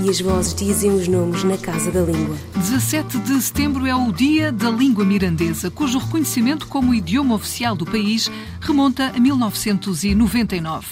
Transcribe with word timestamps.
e 0.00 0.08
as 0.08 0.20
vozes 0.20 0.54
dizem 0.54 0.90
os 0.90 1.06
nomes 1.08 1.44
na 1.44 1.56
Casa 1.56 1.90
da 1.90 2.00
Língua. 2.00 2.36
17 2.56 3.18
de 3.18 3.40
setembro 3.40 3.86
é 3.86 3.94
o 3.94 4.12
Dia 4.12 4.50
da 4.50 4.70
Língua 4.70 5.04
Mirandesa, 5.04 5.70
cujo 5.70 5.98
reconhecimento 5.98 6.66
como 6.66 6.94
idioma 6.94 7.34
oficial 7.34 7.74
do 7.74 7.84
país 7.84 8.30
remonta 8.60 9.12
a 9.14 9.20
1999. 9.20 10.86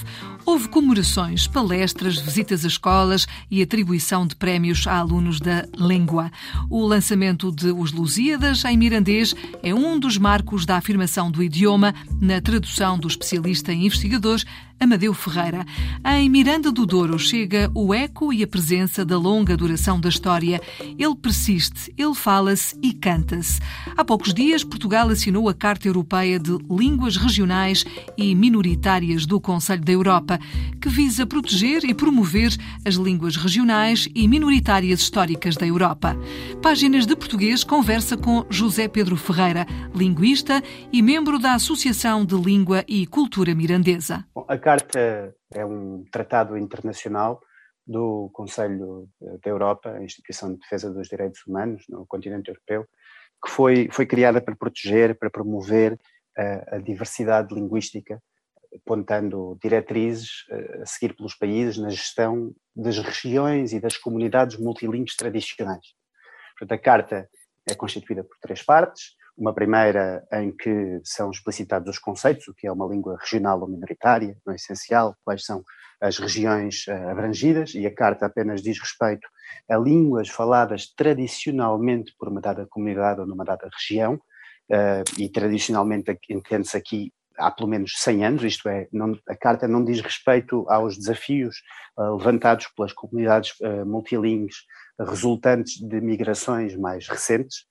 Houve 0.51 0.67
comemorações, 0.67 1.47
palestras, 1.47 2.19
visitas 2.19 2.65
a 2.65 2.69
escolas 2.69 3.25
e 3.49 3.63
atribuição 3.63 4.27
de 4.27 4.35
prémios 4.35 4.85
a 4.85 4.99
alunos 4.99 5.39
da 5.39 5.65
língua. 5.79 6.29
O 6.69 6.85
lançamento 6.85 7.53
de 7.53 7.71
Os 7.71 7.93
Lusíadas 7.93 8.65
em 8.65 8.77
mirandês 8.77 9.33
é 9.63 9.73
um 9.73 9.97
dos 9.97 10.19
marcos 10.19 10.67
da 10.67 10.77
afirmação 10.77 11.31
do 11.31 11.41
idioma 11.41 11.95
na 12.21 12.41
tradução 12.41 12.99
do 12.99 13.07
especialista 13.07 13.73
em 13.73 13.87
investigadores 13.87 14.45
Amadeu 14.81 15.13
Ferreira. 15.13 15.67
Em 16.03 16.31
Miranda 16.31 16.73
do 16.73 16.87
Douro 16.87 17.19
chega 17.19 17.71
o 17.75 17.93
eco 17.93 18.33
e 18.33 18.43
a 18.43 18.47
presença 18.47 19.05
da 19.05 19.19
longa 19.19 19.55
duração 19.55 20.01
da 20.01 20.09
história. 20.09 20.59
Ele 20.99 21.15
persiste, 21.15 21.93
ele 21.99 22.15
fala-se 22.15 22.75
e 22.83 22.95
canta-se. 22.95 23.61
Há 23.95 24.03
poucos 24.03 24.33
dias, 24.33 24.65
Portugal 24.65 25.11
assinou 25.11 25.51
a 25.51 25.55
Carta 25.55 25.87
Europeia 25.87 26.39
de 26.39 26.57
Línguas 26.71 27.19
Regionais 27.19 27.85
e 28.17 28.35
Minoritárias 28.35 29.27
do 29.27 29.39
Conselho 29.39 29.85
da 29.85 29.93
Europa, 29.93 30.40
que 30.81 30.89
visa 30.89 31.27
proteger 31.27 31.85
e 31.85 31.95
promover 31.95 32.51
as 32.87 32.95
línguas 32.95 33.37
regionais 33.37 34.09
e 34.15 34.27
minoritárias 34.29 35.01
históricas 35.01 35.57
da 35.57 35.67
Europa. 35.67 36.17
Páginas 36.63 37.07
de 37.07 37.17
Português 37.17 37.65
conversa 37.65 38.17
com 38.17 38.45
José 38.51 38.89
Pedro 38.89 39.17
Ferreira, 39.17 39.67
linguista 39.95 40.63
e 40.93 41.03
membro 41.03 41.39
da 41.39 41.55
Associação 41.55 42.25
de 42.25 42.35
Língua 42.35 42.85
e 42.89 43.07
Cultura 43.07 43.55
Mirandesa. 43.55 44.25
Bom, 44.35 44.47
Carta 44.61 45.35
é 45.53 45.65
um 45.65 46.05
tratado 46.11 46.57
internacional 46.57 47.41
do 47.87 48.31
Conselho 48.33 49.09
da 49.21 49.51
Europa, 49.51 49.91
a 49.91 50.03
instituição 50.03 50.53
de 50.53 50.61
defesa 50.61 50.93
dos 50.93 51.09
direitos 51.09 51.41
humanos 51.47 51.85
no 51.89 52.07
continente 52.07 52.49
europeu, 52.49 52.87
que 53.45 53.51
foi, 53.51 53.89
foi 53.91 54.07
criada 54.07 54.41
para 54.41 54.55
proteger, 54.55 55.19
para 55.19 55.31
promover 55.31 55.99
a, 56.37 56.77
a 56.77 56.79
diversidade 56.79 57.53
linguística, 57.55 58.23
apontando 58.75 59.59
diretrizes 59.63 60.45
a 60.83 60.87
seguir 60.87 61.15
pelos 61.15 61.35
países 61.35 61.77
na 61.77 61.91
gestão 61.91 62.55
das 62.75 62.99
regiões 62.99 63.73
e 63.73 63.81
das 63.81 63.97
comunidades 63.97 64.59
multilingües 64.59 65.17
tradicionais. 65.17 65.87
Portanto, 66.59 66.79
a 66.79 66.83
Carta 66.83 67.29
é 67.69 67.75
constituída 67.75 68.23
por 68.23 68.37
três 68.41 68.63
partes. 68.63 69.19
Uma 69.37 69.55
primeira 69.55 70.27
em 70.33 70.55
que 70.55 71.01
são 71.03 71.31
explicitados 71.31 71.89
os 71.89 71.99
conceitos, 71.99 72.47
o 72.49 72.55
que 72.55 72.67
é 72.67 72.73
uma 72.73 72.87
língua 72.87 73.17
regional 73.19 73.61
ou 73.61 73.69
minoritária, 73.69 74.37
não 74.45 74.53
é 74.53 74.57
essencial, 74.57 75.17
quais 75.25 75.45
são 75.45 75.65
as 76.01 76.19
regiões 76.19 76.87
uh, 76.89 77.09
abrangidas, 77.09 77.75
e 77.75 77.87
a 77.87 77.95
Carta 77.95 78.27
apenas 78.27 78.63
diz 78.63 78.79
respeito 78.79 79.27
a 79.69 79.77
línguas 79.77 80.29
faladas 80.29 80.93
tradicionalmente 80.95 82.15
por 82.19 82.29
uma 82.29 82.41
dada 82.41 82.67
comunidade 82.69 83.21
ou 83.21 83.27
numa 83.27 83.45
dada 83.45 83.69
região, 83.73 84.15
uh, 84.15 85.05
e 85.19 85.29
tradicionalmente 85.31 86.19
entende-se 86.29 86.77
aqui 86.77 87.13
há 87.41 87.51
pelo 87.51 87.69
menos 87.69 87.93
100 87.97 88.25
anos, 88.25 88.45
isto 88.45 88.69
é, 88.69 88.87
não, 88.93 89.19
a 89.29 89.37
Carta 89.37 89.67
não 89.67 89.85
diz 89.85 90.01
respeito 90.01 90.65
aos 90.69 90.97
desafios 90.97 91.57
uh, 91.97 92.17
levantados 92.17 92.67
pelas 92.77 92.93
comunidades 92.93 93.53
uh, 93.61 93.87
multilingües 93.87 94.57
resultantes 94.99 95.81
de 95.81 96.01
migrações 96.01 96.77
mais 96.77 97.09
recentes, 97.09 97.65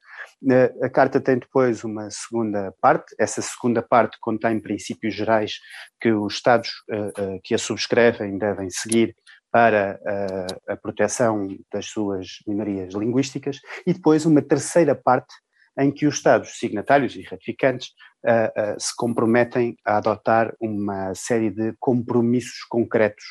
a 0.82 0.90
carta 0.90 1.22
tem 1.22 1.38
depois 1.38 1.84
uma 1.84 2.10
segunda 2.10 2.74
parte, 2.82 3.14
essa 3.20 3.42
segunda 3.42 3.82
parte 3.82 4.18
contém 4.20 4.60
princípios 4.60 5.14
gerais 5.14 5.60
que 6.02 6.12
os 6.12 6.34
Estados 6.34 6.72
que 7.44 7.54
a 7.54 7.58
subscrevem 7.58 8.38
devem 8.38 8.70
seguir 8.70 9.16
para 9.52 10.00
a 10.68 10.76
proteção 10.76 11.48
das 11.72 11.86
suas 11.86 12.40
minorias 12.48 12.94
linguísticas, 12.94 13.60
e 13.86 13.94
depois 13.94 14.26
uma 14.26 14.42
terceira 14.42 14.96
parte 14.96 15.34
em 15.80 15.92
que 15.92 16.06
os 16.06 16.16
Estados 16.16 16.58
signatários 16.60 17.16
e 17.16 17.22
ratificantes 17.24 17.90
se 18.78 18.94
comprometem 18.98 19.78
a 19.86 19.98
adotar 19.98 20.54
uma 20.60 21.16
série 21.16 21.50
de 21.50 21.74
compromissos 21.80 22.66
concretos 22.70 23.24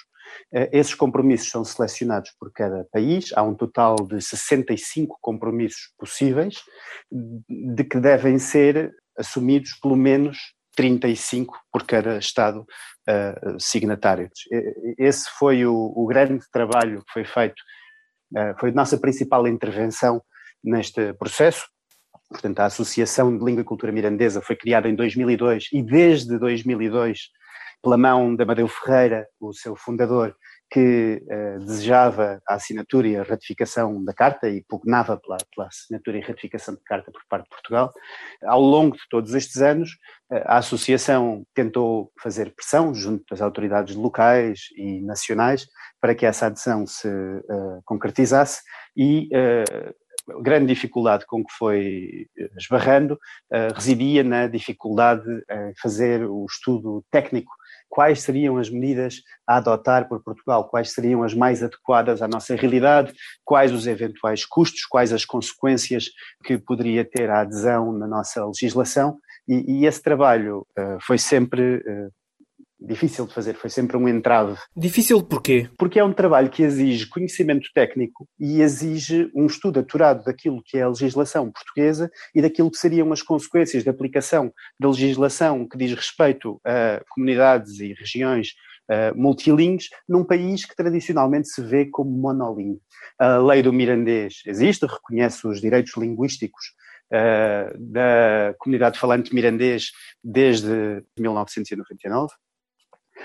eh, 0.52 0.68
esses 0.72 0.94
compromissos 0.94 1.50
são 1.50 1.64
selecionados 1.64 2.30
por 2.38 2.52
cada 2.52 2.86
país, 2.92 3.30
há 3.34 3.42
um 3.42 3.54
total 3.54 3.96
de 3.96 4.20
65 4.20 5.18
compromissos 5.20 5.92
possíveis, 5.98 6.56
de 7.10 7.84
que 7.84 7.98
devem 7.98 8.38
ser 8.38 8.92
assumidos 9.16 9.74
pelo 9.80 9.96
menos 9.96 10.38
35 10.76 11.58
por 11.72 11.84
cada 11.84 12.18
Estado 12.18 12.60
uh, 12.60 13.58
signatário. 13.58 14.30
Esse 14.96 15.28
foi 15.36 15.66
o, 15.66 15.74
o, 15.74 16.06
grande 16.06 16.44
trabalho 16.52 17.04
que 17.04 17.12
foi 17.12 17.24
feito, 17.24 17.60
uh, 18.36 18.56
foi 18.60 18.70
a 18.70 18.74
nossa 18.74 18.96
principal 18.96 19.48
intervenção 19.48 20.22
neste 20.62 21.12
processo. 21.14 21.66
Portanto, 22.30 22.60
a 22.60 22.66
Associação 22.66 23.36
de 23.36 23.44
Língua 23.44 23.62
e 23.62 23.64
Cultura 23.64 23.92
Mirandesa 23.92 24.42
foi 24.42 24.54
criada 24.54 24.88
em 24.88 24.94
2002 24.94 25.68
e 25.72 25.82
desde 25.82 26.38
2002 26.38 27.30
pela 27.82 27.96
mão 27.96 28.34
de 28.34 28.42
Amadeu 28.42 28.68
Ferreira, 28.68 29.26
o 29.40 29.52
seu 29.52 29.76
fundador, 29.76 30.34
que 30.70 31.22
uh, 31.24 31.58
desejava 31.60 32.40
a 32.46 32.54
assinatura 32.54 33.08
e 33.08 33.16
a 33.16 33.22
ratificação 33.22 34.04
da 34.04 34.12
Carta 34.12 34.48
e 34.48 34.62
pugnava 34.68 35.16
pela, 35.16 35.38
pela, 35.54 35.68
assinatura 35.68 36.18
e 36.18 36.20
ratificação 36.20 36.74
da 36.74 36.80
Carta 36.84 37.10
por 37.10 37.22
parte 37.28 37.44
de 37.44 37.50
Portugal. 37.50 37.92
Ao 38.44 38.60
longo 38.60 38.94
de 38.94 39.02
todos 39.08 39.32
estes 39.34 39.62
anos, 39.62 39.92
uh, 40.30 40.42
a 40.44 40.58
Associação 40.58 41.46
tentou 41.54 42.12
fazer 42.20 42.52
pressão 42.54 42.92
junto 42.94 43.24
das 43.30 43.40
autoridades 43.40 43.94
locais 43.94 44.64
e 44.76 45.00
nacionais 45.00 45.66
para 46.00 46.14
que 46.14 46.26
essa 46.26 46.46
adesão 46.46 46.86
se 46.86 47.08
uh, 47.08 47.80
concretizasse 47.84 48.60
e 48.96 49.28
a 49.32 49.92
grande 50.42 50.66
dificuldade 50.66 51.24
com 51.26 51.44
que 51.44 51.52
foi 51.52 52.26
esbarrando 52.56 53.14
uh, 53.14 53.74
residia 53.74 54.22
na 54.22 54.46
dificuldade 54.46 55.28
em 55.50 55.72
fazer 55.80 56.24
o 56.24 56.44
estudo 56.46 57.04
técnico. 57.10 57.52
Quais 57.88 58.22
seriam 58.22 58.58
as 58.58 58.68
medidas 58.68 59.22
a 59.46 59.56
adotar 59.56 60.08
por 60.08 60.22
Portugal, 60.22 60.68
quais 60.68 60.92
seriam 60.92 61.22
as 61.22 61.32
mais 61.32 61.62
adequadas 61.62 62.20
à 62.20 62.28
nossa 62.28 62.54
realidade, 62.54 63.14
quais 63.44 63.72
os 63.72 63.86
eventuais 63.86 64.44
custos, 64.44 64.84
quais 64.84 65.12
as 65.12 65.24
consequências 65.24 66.10
que 66.44 66.58
poderia 66.58 67.04
ter 67.04 67.30
a 67.30 67.40
adesão 67.40 67.92
na 67.92 68.06
nossa 68.06 68.44
legislação, 68.44 69.18
e, 69.48 69.80
e 69.80 69.86
esse 69.86 70.02
trabalho 70.02 70.66
uh, 70.78 70.98
foi 71.00 71.16
sempre 71.16 71.82
difícil 72.80 73.26
de 73.26 73.34
fazer, 73.34 73.54
foi 73.54 73.70
sempre 73.70 73.96
um 73.96 74.08
entrave. 74.08 74.56
Difícil 74.76 75.22
porquê? 75.22 75.68
Porque 75.76 75.98
é 75.98 76.04
um 76.04 76.12
trabalho 76.12 76.50
que 76.50 76.62
exige 76.62 77.08
conhecimento 77.08 77.68
técnico 77.74 78.28
e 78.38 78.60
exige 78.60 79.30
um 79.34 79.46
estudo 79.46 79.80
aturado 79.80 80.24
daquilo 80.24 80.62
que 80.64 80.78
é 80.78 80.82
a 80.82 80.88
legislação 80.88 81.50
portuguesa 81.50 82.10
e 82.34 82.40
daquilo 82.40 82.70
que 82.70 82.78
seriam 82.78 83.12
as 83.12 83.22
consequências 83.22 83.82
da 83.82 83.90
aplicação 83.90 84.52
da 84.78 84.88
legislação 84.88 85.66
que 85.68 85.76
diz 85.76 85.92
respeito 85.92 86.60
a 86.64 87.02
comunidades 87.10 87.80
e 87.80 87.92
regiões 87.94 88.48
Uh, 88.90 89.14
multilingües 89.14 89.90
num 90.08 90.24
país 90.24 90.64
que 90.64 90.74
tradicionalmente 90.74 91.48
se 91.48 91.60
vê 91.60 91.84
como 91.84 92.10
monolíngue. 92.10 92.80
A 93.18 93.36
lei 93.36 93.62
do 93.62 93.70
mirandês 93.70 94.40
existe, 94.46 94.86
reconhece 94.86 95.46
os 95.46 95.60
direitos 95.60 95.94
linguísticos 95.94 96.72
uh, 97.12 97.78
da 97.78 98.54
comunidade 98.58 98.98
falante 98.98 99.34
mirandês 99.34 99.90
desde 100.24 101.04
1999, 101.18 102.32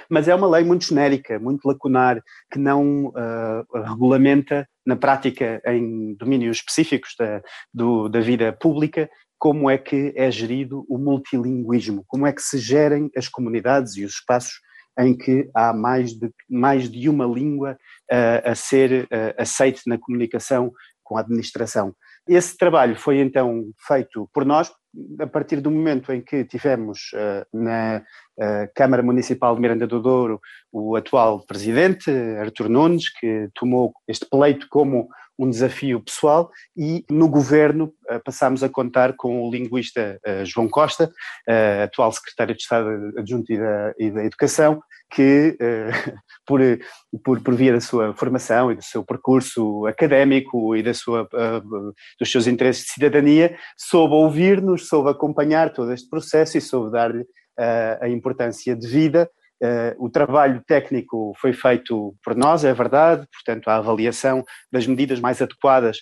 mas 0.09 0.27
é 0.27 0.35
uma 0.35 0.47
lei 0.47 0.63
muito 0.63 0.85
genérica, 0.85 1.39
muito 1.39 1.65
lacunar, 1.67 2.21
que 2.51 2.59
não 2.59 3.07
uh, 3.07 3.83
regulamenta 3.85 4.67
na 4.85 4.95
prática 4.95 5.61
em 5.65 6.15
domínios 6.15 6.57
específicos 6.57 7.15
da, 7.17 7.41
do, 7.73 8.09
da 8.09 8.19
vida 8.19 8.51
pública 8.53 9.09
como 9.43 9.69
é 9.69 9.77
que 9.77 10.13
é 10.15 10.31
gerido 10.31 10.85
o 10.87 10.97
multilinguismo, 10.97 12.05
como 12.07 12.25
é 12.25 12.31
que 12.31 12.41
se 12.41 12.57
gerem 12.57 13.09
as 13.13 13.27
comunidades 13.27 13.97
e 13.97 14.05
os 14.05 14.13
espaços 14.13 14.53
em 14.97 15.17
que 15.17 15.49
há 15.53 15.73
mais 15.73 16.13
de, 16.13 16.31
mais 16.49 16.89
de 16.89 17.09
uma 17.09 17.25
língua 17.25 17.77
uh, 18.11 18.49
a 18.49 18.55
ser 18.55 19.03
uh, 19.03 19.07
aceite 19.37 19.81
na 19.85 19.97
comunicação 19.97 20.71
com 21.03 21.17
a 21.17 21.19
administração. 21.19 21.93
Esse 22.25 22.55
trabalho 22.55 22.95
foi 22.95 23.19
então 23.19 23.65
feito 23.85 24.29
por 24.33 24.45
nós, 24.45 24.71
a 25.19 25.27
partir 25.27 25.59
do 25.59 25.71
momento 25.71 26.11
em 26.11 26.21
que 26.21 26.45
tivemos 26.45 27.11
uh, 27.13 27.45
na 27.57 28.03
uh, 28.37 28.69
Câmara 28.75 29.01
Municipal 29.01 29.55
de 29.55 29.61
Miranda 29.61 29.87
do 29.87 30.01
Douro 30.01 30.39
o 30.71 30.95
atual 30.95 31.45
presidente, 31.45 32.11
Artur 32.39 32.69
Nunes, 32.69 33.09
que 33.09 33.49
tomou 33.55 33.93
este 34.07 34.27
pleito 34.29 34.67
como 34.69 35.09
um 35.37 35.49
desafio 35.49 36.01
pessoal 36.01 36.51
e 36.75 37.03
no 37.09 37.27
governo 37.27 37.93
passámos 38.23 38.63
a 38.63 38.69
contar 38.69 39.13
com 39.15 39.41
o 39.41 39.51
linguista 39.51 40.19
João 40.45 40.69
Costa, 40.69 41.11
atual 41.83 42.11
secretário 42.11 42.55
de 42.55 42.61
Estado 42.61 42.89
adjunto 43.17 43.51
e 43.51 43.57
da, 43.57 43.93
e 43.97 44.11
da 44.11 44.23
Educação, 44.23 44.81
que, 45.11 45.57
por, 46.45 46.59
por, 47.23 47.41
por 47.41 47.55
via 47.55 47.73
da 47.73 47.81
sua 47.81 48.13
formação 48.13 48.71
e 48.71 48.75
do 48.75 48.83
seu 48.83 49.03
percurso 49.03 49.85
académico 49.87 50.75
e 50.75 50.83
da 50.83 50.93
sua, 50.93 51.27
dos 52.19 52.31
seus 52.31 52.47
interesses 52.47 52.85
de 52.85 52.91
cidadania, 52.91 53.57
soube 53.77 54.13
ouvir-nos, 54.13 54.87
soube 54.87 55.09
acompanhar 55.09 55.73
todo 55.73 55.91
este 55.91 56.09
processo 56.09 56.57
e 56.57 56.61
soube 56.61 56.91
dar-lhe 56.91 57.25
a 58.01 58.07
importância 58.07 58.75
de 58.75 58.87
vida 58.87 59.29
Uh, 59.63 59.95
o 60.05 60.09
trabalho 60.09 60.61
técnico 60.67 61.33
foi 61.39 61.53
feito 61.53 62.13
por 62.21 62.35
nós, 62.35 62.65
é 62.65 62.73
verdade, 62.73 63.25
portanto, 63.31 63.69
a 63.69 63.77
avaliação 63.77 64.43
das 64.69 64.85
medidas 64.85 65.21
mais 65.21 65.41
adequadas 65.41 65.99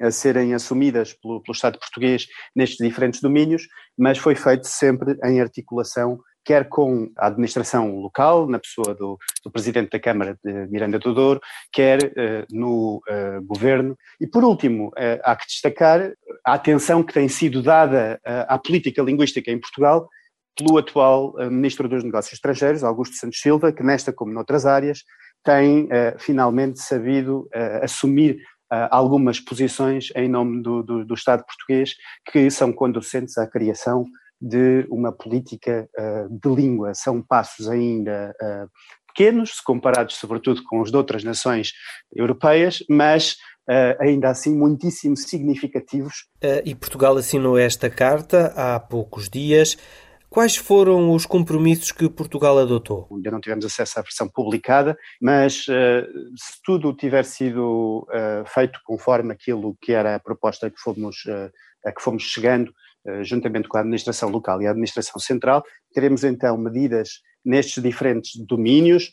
a 0.00 0.10
serem 0.10 0.52
assumidas 0.54 1.14
pelo, 1.14 1.40
pelo 1.40 1.54
Estado 1.54 1.78
português 1.78 2.26
nestes 2.54 2.84
diferentes 2.84 3.20
domínios, 3.20 3.66
mas 3.96 4.18
foi 4.18 4.34
feito 4.34 4.66
sempre 4.66 5.16
em 5.24 5.40
articulação 5.40 6.18
quer 6.46 6.68
com 6.68 7.10
a 7.18 7.26
administração 7.26 7.96
local, 7.96 8.46
na 8.46 8.60
pessoa 8.60 8.94
do, 8.94 9.18
do 9.44 9.50
Presidente 9.50 9.90
da 9.90 9.98
Câmara 9.98 10.38
de 10.42 10.68
Miranda 10.68 10.96
do 10.96 11.12
Douro, 11.12 11.40
quer 11.72 11.98
uh, 12.04 12.46
no 12.48 13.02
uh, 13.08 13.44
Governo. 13.44 13.98
E, 14.20 14.28
por 14.28 14.44
último, 14.44 14.90
uh, 14.90 15.20
há 15.24 15.34
que 15.34 15.46
destacar 15.48 16.12
a 16.46 16.52
atenção 16.54 17.02
que 17.02 17.12
tem 17.12 17.28
sido 17.28 17.60
dada 17.60 18.20
à 18.24 18.56
política 18.56 19.02
linguística 19.02 19.50
em 19.50 19.58
Portugal 19.58 20.08
pelo 20.56 20.78
atual 20.78 21.34
eh, 21.38 21.50
Ministro 21.50 21.88
dos 21.88 22.02
Negócios 22.02 22.34
Estrangeiros, 22.34 22.82
Augusto 22.82 23.16
Santos 23.16 23.40
Silva, 23.40 23.72
que 23.72 23.82
nesta 23.82 24.12
como 24.12 24.32
noutras 24.32 24.64
áreas 24.66 25.00
tem 25.44 25.84
uh, 25.84 26.18
finalmente 26.18 26.80
sabido 26.80 27.48
uh, 27.54 27.84
assumir 27.84 28.38
algumas 28.90 29.38
posições 29.38 30.08
em 30.16 30.28
nome 30.28 30.60
do, 30.60 30.82
do, 30.82 31.04
do, 31.04 31.14
Estado 31.14 31.44
português 31.46 31.94
que 32.32 32.50
são 32.50 32.72
conducentes 32.72 33.38
à 33.38 33.46
criação 33.46 34.04
de 34.40 34.84
uma 34.90 35.12
política 35.12 35.88
de 36.28 36.48
língua. 36.48 36.92
São 36.92 37.22
passos 37.22 37.68
ainda 37.68 38.34
pequenos, 39.06 39.60
comparados 39.60 40.16
sobretudo 40.16 40.64
com 40.64 40.80
os 40.80 40.90
de 40.90 40.96
outras 40.96 41.22
nações 41.22 41.72
europeias, 42.12 42.82
mas 42.90 43.36
Uh, 43.68 43.98
ainda 44.00 44.30
assim 44.30 44.54
muitíssimo 44.56 45.16
significativos. 45.16 46.28
Uh, 46.36 46.62
e 46.64 46.72
Portugal 46.72 47.16
assinou 47.16 47.58
esta 47.58 47.90
carta 47.90 48.52
há 48.54 48.78
poucos 48.78 49.28
dias. 49.28 49.76
Quais 50.36 50.54
foram 50.54 51.14
os 51.14 51.24
compromissos 51.24 51.90
que 51.90 52.10
Portugal 52.10 52.58
adotou? 52.58 53.08
Ainda 53.10 53.30
não 53.30 53.40
tivemos 53.40 53.64
acesso 53.64 53.98
à 53.98 54.02
versão 54.02 54.28
publicada, 54.28 54.94
mas 55.18 55.66
uh, 55.66 56.04
se 56.36 56.60
tudo 56.62 56.92
tiver 56.92 57.24
sido 57.24 58.06
uh, 58.10 58.46
feito 58.46 58.78
conforme 58.84 59.32
aquilo 59.32 59.74
que 59.80 59.92
era 59.92 60.14
a 60.14 60.20
proposta 60.20 60.70
que 60.70 60.78
fomos, 60.78 61.24
uh, 61.24 61.50
a 61.86 61.90
que 61.90 62.02
fomos 62.02 62.24
chegando, 62.24 62.70
juntamente 63.22 63.66
com 63.66 63.78
a 63.78 63.80
administração 63.80 64.28
local 64.28 64.60
e 64.60 64.66
a 64.66 64.72
administração 64.72 65.18
central, 65.18 65.64
teremos 65.94 66.22
então 66.22 66.58
medidas 66.58 67.22
nestes 67.42 67.82
diferentes 67.82 68.32
domínios, 68.46 69.12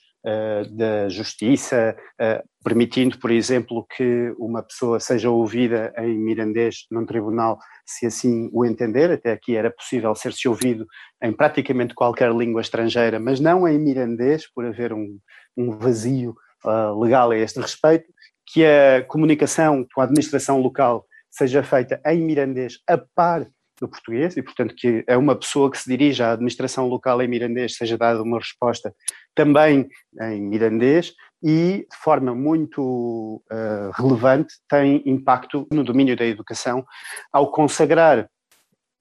da 0.72 1.10
justiça, 1.10 1.96
uh, 2.22 2.48
permitindo, 2.64 3.20
por 3.20 3.30
exemplo, 3.30 3.86
que 3.96 4.34
uma 4.40 4.64
pessoa 4.64 5.00
seja 5.00 5.30
ouvida 5.30 5.94
em 5.98 6.18
mirandês 6.18 6.86
num 6.90 7.06
tribunal, 7.06 7.60
se 7.86 8.06
assim 8.06 8.50
o 8.54 8.66
entender. 8.66 9.12
Até 9.12 9.34
aqui 9.34 9.56
era 9.56 9.70
possível 9.70 10.16
ser-se 10.16 10.48
ouvido 10.48 10.86
em 11.22 11.34
praticamente 11.34 11.94
qualquer 11.94 12.32
língua 12.34 12.62
estrangeira, 12.62 13.20
mas 13.20 13.40
não 13.40 13.68
em 13.68 13.78
mirandês, 13.78 14.50
por 14.54 14.66
haver 14.66 14.94
um, 14.94 15.20
um 15.58 15.78
vazio 15.78 16.34
uh, 16.66 16.98
legal 17.00 17.32
a 17.32 17.38
este 17.38 17.60
respeito. 17.60 18.06
Que 18.46 18.66
a 18.66 19.04
comunicação 19.06 19.86
com 19.94 20.02
a 20.02 20.04
administração 20.04 20.62
local 20.62 21.06
seja 21.30 21.64
feita 21.64 22.00
em 22.06 22.22
mirandês 22.22 22.80
a 22.88 22.98
par 22.98 23.48
do 23.84 23.90
português 23.90 24.38
e, 24.38 24.42
portanto, 24.42 24.74
que 24.76 25.04
é 25.06 25.18
uma 25.18 25.36
pessoa 25.36 25.70
que 25.70 25.78
se 25.78 25.90
dirige 25.90 26.24
à 26.24 26.32
administração 26.32 26.88
local 26.88 27.22
em 27.22 27.28
mirandês 27.28 27.76
seja 27.76 27.98
dada 27.98 28.24
uma 28.24 28.40
resposta 28.40 28.96
também 29.36 29.90
em 30.22 30.42
mirandês 30.42 31.14
e, 31.44 31.86
de 31.90 31.98
forma 32.02 32.34
muito 32.34 33.44
uh, 33.52 33.92
relevante, 34.02 34.56
tem 34.70 35.04
impacto 35.06 35.68
no 35.72 35.84
domínio 35.84 36.16
da 36.16 36.26
educação 36.26 36.86
ao 37.32 37.52
consagrar 37.52 38.30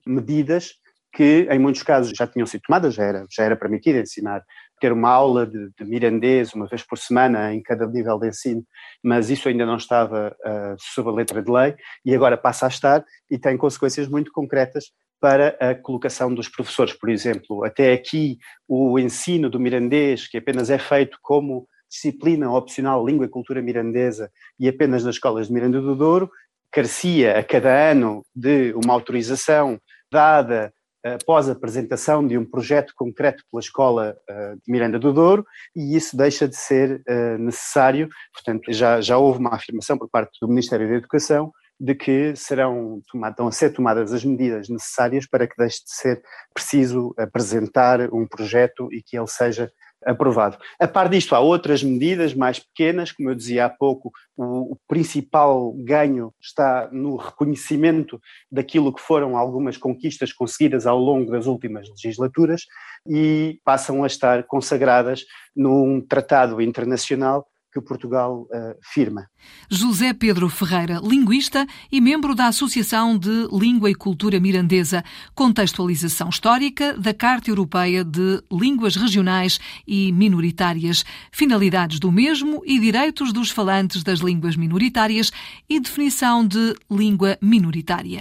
medidas 0.05 0.73
que, 1.13 1.47
em 1.49 1.59
muitos 1.59 1.83
casos, 1.83 2.11
já 2.17 2.27
tinham 2.27 2.45
sido 2.45 2.63
tomadas, 2.67 2.95
já 2.95 3.03
era, 3.03 3.25
já 3.31 3.43
era 3.43 3.55
permitido 3.55 3.99
ensinar 3.99 4.43
ter 4.83 4.91
uma 4.91 5.11
aula 5.11 5.47
de, 5.47 5.69
de, 5.79 5.85
mirandês 5.85 6.53
uma 6.53 6.67
vez 6.67 6.83
por 6.83 6.97
semana 6.97 7.53
em 7.53 7.63
cada 7.63 7.87
nível 7.87 8.19
de 8.19 8.27
ensino, 8.27 8.61
mas 9.01 9.29
isso 9.29 9.47
ainda 9.47 9.65
não 9.65 9.77
estava 9.77 10.35
uh, 10.45 10.75
sob 10.77 11.09
a 11.09 11.13
letra 11.13 11.41
de 11.41 11.49
lei 11.49 11.73
e 12.03 12.13
agora 12.13 12.35
passa 12.35 12.65
a 12.65 12.67
estar 12.67 13.05
e 13.31 13.39
tem 13.39 13.55
consequências 13.55 14.09
muito 14.09 14.29
concretas 14.33 14.91
para 15.21 15.55
a 15.57 15.73
colocação 15.73 16.35
dos 16.35 16.49
professores, 16.49 16.91
por 16.91 17.09
exemplo. 17.09 17.63
Até 17.63 17.93
aqui, 17.93 18.37
o 18.67 18.99
ensino 18.99 19.49
do 19.49 19.57
mirandês, 19.57 20.27
que 20.27 20.37
apenas 20.37 20.69
é 20.69 20.77
feito 20.77 21.17
como 21.21 21.65
disciplina 21.89 22.51
opcional 22.51 23.05
Língua 23.05 23.25
e 23.25 23.29
Cultura 23.29 23.61
Mirandesa 23.61 24.29
e 24.59 24.67
apenas 24.67 25.05
nas 25.05 25.15
escolas 25.15 25.47
de 25.47 25.53
Miranda 25.53 25.79
do 25.79 25.95
Douro, 25.95 26.29
carecia 26.69 27.39
a 27.39 27.43
cada 27.43 27.73
ano 27.89 28.21
de 28.35 28.73
uma 28.73 28.93
autorização 28.93 29.79
dada 30.11 30.73
após 31.03 31.49
a 31.49 31.51
apresentação 31.51 32.25
de 32.25 32.37
um 32.37 32.45
projeto 32.45 32.93
concreto 32.95 33.43
pela 33.51 33.59
Escola 33.59 34.15
uh, 34.29 34.55
de 34.55 34.71
Miranda 34.71 34.97
do 34.97 35.11
Douro 35.11 35.45
e 35.75 35.95
isso 35.95 36.15
deixa 36.15 36.47
de 36.47 36.55
ser 36.55 37.03
uh, 37.09 37.37
necessário. 37.37 38.07
Portanto, 38.33 38.71
já, 38.71 39.01
já 39.01 39.17
houve 39.17 39.39
uma 39.39 39.53
afirmação 39.53 39.97
por 39.97 40.09
parte 40.09 40.37
do 40.41 40.47
Ministério 40.47 40.87
da 40.87 40.95
Educação 40.95 41.51
de 41.79 41.95
que 41.95 42.33
serão 42.35 43.01
tomadas, 43.11 43.33
estão 43.33 43.47
a 43.47 43.51
ser 43.51 43.69
tomadas 43.71 44.13
as 44.13 44.23
medidas 44.23 44.69
necessárias 44.69 45.27
para 45.27 45.47
que 45.47 45.57
deixe 45.57 45.83
de 45.83 45.93
ser 45.93 46.21
preciso 46.53 47.13
apresentar 47.17 47.99
um 48.13 48.25
projeto 48.25 48.87
e 48.93 49.01
que 49.01 49.17
ele 49.17 49.27
seja 49.27 49.71
aprovado. 50.05 50.57
A 50.79 50.87
par 50.87 51.09
disto, 51.09 51.35
há 51.35 51.39
outras 51.39 51.83
medidas 51.83 52.33
mais 52.33 52.59
pequenas, 52.59 53.11
como 53.11 53.29
eu 53.29 53.35
dizia 53.35 53.65
há 53.65 53.69
pouco, 53.69 54.11
o, 54.35 54.73
o, 54.73 54.77
principal 54.87 55.73
ganho 55.73 56.33
está 56.41 56.89
no 56.91 57.15
reconhecimento 57.15 58.19
daquilo 58.51 58.93
que 58.93 59.01
foram 59.01 59.37
algumas 59.37 59.77
conquistas 59.77 60.33
conseguidas 60.33 60.85
ao 60.85 60.97
longo 60.97 61.31
das 61.31 61.45
últimas 61.45 61.87
legislaturas 61.89 62.63
e 63.07 63.59
passam 63.63 64.03
a 64.03 64.07
estar 64.07 64.43
consagradas 64.43 65.25
num 65.55 66.01
tratado 66.01 66.61
internacional 66.61 67.47
que 67.73 67.81
Portugal 67.81 68.43
uh, 68.43 68.75
firma. 68.81 69.27
José 69.69 70.13
Pedro 70.13 70.47
Ferreira, 70.47 71.01
linguista 71.03 71.65
e 71.91 71.99
membro 71.99 72.35
da 72.35 72.47
Associação 72.47 73.17
de 73.17 73.47
Língua 73.51 73.89
e 73.89 73.95
Cultura 73.95 74.39
Mirandesa, 74.39 75.03
contextualização 75.33 76.29
histórica 76.29 76.95
da 76.97 77.13
Carta 77.13 77.49
Europeia 77.49 78.03
de 78.03 78.41
Línguas 78.51 78.95
Regionais 78.95 79.59
e 79.87 80.11
Minoritárias, 80.11 81.03
finalidades 81.31 81.99
do 81.99 82.11
mesmo 82.11 82.61
e 82.65 82.79
direitos 82.79 83.33
dos 83.33 83.49
falantes 83.49 84.03
das 84.03 84.19
línguas 84.19 84.55
minoritárias 84.55 85.31
e 85.67 85.79
definição 85.79 86.45
de 86.47 86.75
língua 86.89 87.37
minoritária. 87.41 88.19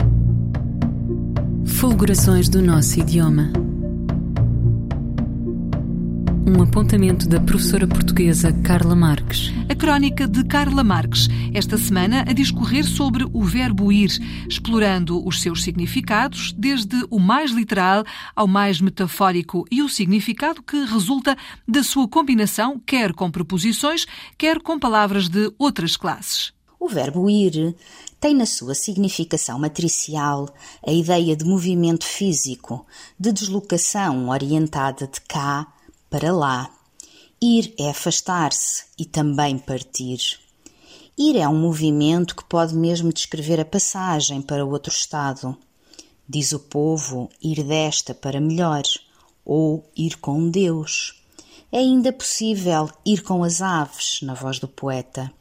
Fulgurações 1.67 2.49
do 2.49 2.63
nosso 2.63 3.01
idioma 3.01 3.53
um 6.47 6.61
apontamento 6.61 7.29
da 7.29 7.41
professora 7.41 7.87
portuguesa 7.87 8.53
Carla 8.53 8.97
Marques. 8.97 9.53
A 9.69 9.75
crónica 9.75 10.27
de 10.27 10.45
Carla 10.45 10.83
Marques, 10.83 11.29
esta 11.55 11.79
semana 11.79 12.25
a 12.29 12.33
discorrer 12.33 12.85
sobre 12.85 13.25
o 13.33 13.45
verbo 13.45 13.93
ir, 13.93 14.11
explorando 14.49 15.25
os 15.27 15.41
seus 15.41 15.63
significados, 15.63 16.53
desde 16.53 17.07
o 17.11 17.21
mais 17.21 17.53
literal 17.53 18.05
ao 18.35 18.49
mais 18.49 18.81
metafórico 18.81 19.65
e 19.71 19.83
o 19.83 19.89
significado 19.89 20.63
que 20.63 20.85
resulta 20.85 21.37
da 21.67 21.83
sua 21.83 22.09
combinação, 22.09 22.81
quer 22.85 23.13
com 23.13 23.31
preposições, 23.31 24.05
quer 24.37 24.61
com 24.61 24.79
palavras 24.79 25.29
de 25.29 25.53
outras 25.59 25.97
classes. 25.97 26.53
O 26.79 26.89
verbo 26.89 27.31
ir 27.31 27.77
tem 28.19 28.35
na 28.35 28.47
sua 28.47 28.75
significação 28.75 29.61
matricial 29.61 30.53
a 30.85 30.91
ideia 30.91 31.37
de 31.37 31.45
movimento 31.45 32.05
físico, 32.05 32.85
de 33.19 33.33
deslocação 33.33 34.29
orientada 34.29 35.07
de 35.07 35.21
cá 35.21 35.69
para 36.13 36.31
lá. 36.31 36.71
Ir 37.41 37.75
é 37.81 37.89
afastar-se 37.89 38.85
e 38.99 39.07
também 39.07 39.59
partir. 39.59 40.19
Ir 41.17 41.39
é 41.39 41.49
um 41.49 41.59
movimento 41.59 42.37
que 42.37 42.45
pode 42.45 42.75
mesmo 42.75 43.11
descrever 43.11 43.59
a 43.59 43.65
passagem 43.65 44.43
para 44.43 44.63
outro 44.65 44.93
estado. 44.93 45.57
Diz 46.29 46.53
o 46.53 46.61
povo 46.61 47.31
ir 47.43 47.65
desta 47.65 48.13
para 48.13 48.43
melhor, 48.43 48.83
ou 49.43 49.91
ir 49.97 50.19
com 50.19 50.51
Deus. 50.51 51.25
É 51.73 51.79
ainda 51.79 52.13
possível 52.13 52.91
ir 53.07 53.23
com 53.23 53.43
as 53.43 53.63
aves, 53.63 54.21
na 54.21 54.35
voz 54.35 54.59
do 54.59 54.69
poeta. 54.69 55.33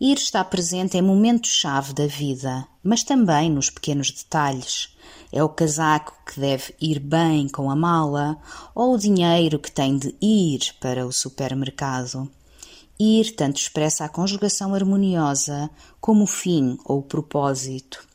Ir 0.00 0.16
está 0.16 0.42
presente 0.42 0.98
em 0.98 1.02
momentos-chave 1.02 1.92
da 1.92 2.08
vida, 2.08 2.66
mas 2.82 3.04
também 3.04 3.48
nos 3.48 3.70
pequenos 3.70 4.10
detalhes. 4.10 4.95
É 5.32 5.42
o 5.42 5.48
casaco 5.48 6.14
que 6.24 6.40
deve 6.40 6.74
ir 6.80 6.98
bem 6.98 7.48
com 7.48 7.70
a 7.70 7.76
mala 7.76 8.38
ou 8.74 8.94
o 8.94 8.98
dinheiro 8.98 9.58
que 9.58 9.70
tem 9.70 9.98
de 9.98 10.14
ir 10.20 10.74
para 10.80 11.06
o 11.06 11.12
supermercado. 11.12 12.30
Ir 12.98 13.34
tanto 13.36 13.60
expressa 13.60 14.04
a 14.04 14.08
conjugação 14.08 14.74
harmoniosa 14.74 15.68
como 16.00 16.24
o 16.24 16.26
fim 16.26 16.78
ou 16.84 17.00
o 17.00 17.02
propósito. 17.02 18.06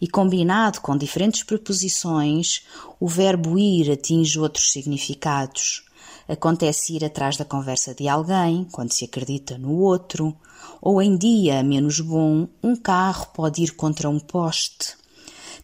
E 0.00 0.06
combinado 0.06 0.80
com 0.80 0.96
diferentes 0.96 1.42
preposições, 1.42 2.64
o 3.00 3.08
verbo 3.08 3.58
ir 3.58 3.90
atinge 3.90 4.38
outros 4.38 4.72
significados. 4.72 5.84
Acontece 6.28 6.94
ir 6.94 7.04
atrás 7.04 7.36
da 7.36 7.44
conversa 7.44 7.94
de 7.94 8.08
alguém, 8.08 8.66
quando 8.70 8.92
se 8.92 9.04
acredita 9.04 9.58
no 9.58 9.72
outro, 9.74 10.36
ou 10.80 11.02
em 11.02 11.16
dia 11.16 11.62
menos 11.62 12.00
bom, 12.00 12.48
um 12.62 12.76
carro 12.76 13.26
pode 13.34 13.62
ir 13.62 13.72
contra 13.72 14.08
um 14.08 14.18
poste. 14.18 15.01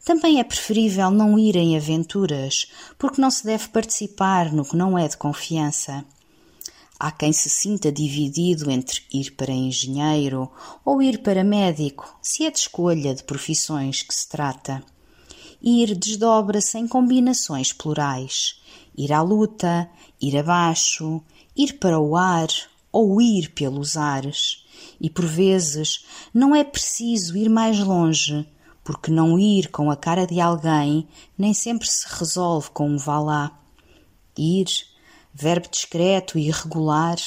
Também 0.08 0.40
é 0.40 0.42
preferível 0.42 1.10
não 1.10 1.38
ir 1.38 1.54
em 1.54 1.76
aventuras, 1.76 2.66
porque 2.96 3.20
não 3.20 3.30
se 3.30 3.44
deve 3.44 3.68
participar 3.68 4.50
no 4.50 4.64
que 4.64 4.74
não 4.74 4.98
é 4.98 5.06
de 5.06 5.18
confiança. 5.18 6.02
Há 6.98 7.12
quem 7.12 7.30
se 7.30 7.50
sinta 7.50 7.92
dividido 7.92 8.70
entre 8.70 9.02
ir 9.12 9.32
para 9.32 9.52
engenheiro 9.52 10.50
ou 10.82 11.02
ir 11.02 11.18
para 11.18 11.44
médico, 11.44 12.16
se 12.22 12.46
é 12.46 12.50
de 12.50 12.58
escolha 12.58 13.14
de 13.14 13.22
profissões 13.22 14.00
que 14.00 14.14
se 14.14 14.26
trata. 14.26 14.82
Ir 15.60 15.94
desdobra-se 15.94 16.78
em 16.78 16.88
combinações 16.88 17.74
plurais. 17.74 18.62
Ir 18.96 19.12
à 19.12 19.20
luta, 19.20 19.90
ir 20.18 20.38
abaixo, 20.38 21.22
ir 21.54 21.74
para 21.74 22.00
o 22.00 22.16
ar 22.16 22.48
ou 22.90 23.20
ir 23.20 23.50
pelos 23.50 23.94
ares. 23.94 24.64
E 24.98 25.10
por 25.10 25.26
vezes 25.26 26.06
não 26.32 26.56
é 26.56 26.64
preciso 26.64 27.36
ir 27.36 27.50
mais 27.50 27.78
longe, 27.78 28.48
porque 28.88 29.10
não 29.10 29.38
ir 29.38 29.68
com 29.68 29.90
a 29.90 29.96
cara 29.96 30.26
de 30.26 30.40
alguém 30.40 31.06
nem 31.36 31.52
sempre 31.52 31.86
se 31.86 32.06
resolve 32.08 32.70
com 32.70 32.88
um 32.88 32.96
vá 32.96 33.20
lá. 33.20 33.60
Ir, 34.34 34.64
verbo 35.34 35.68
discreto 35.68 36.38
e 36.38 36.48
irregular, 36.48 37.18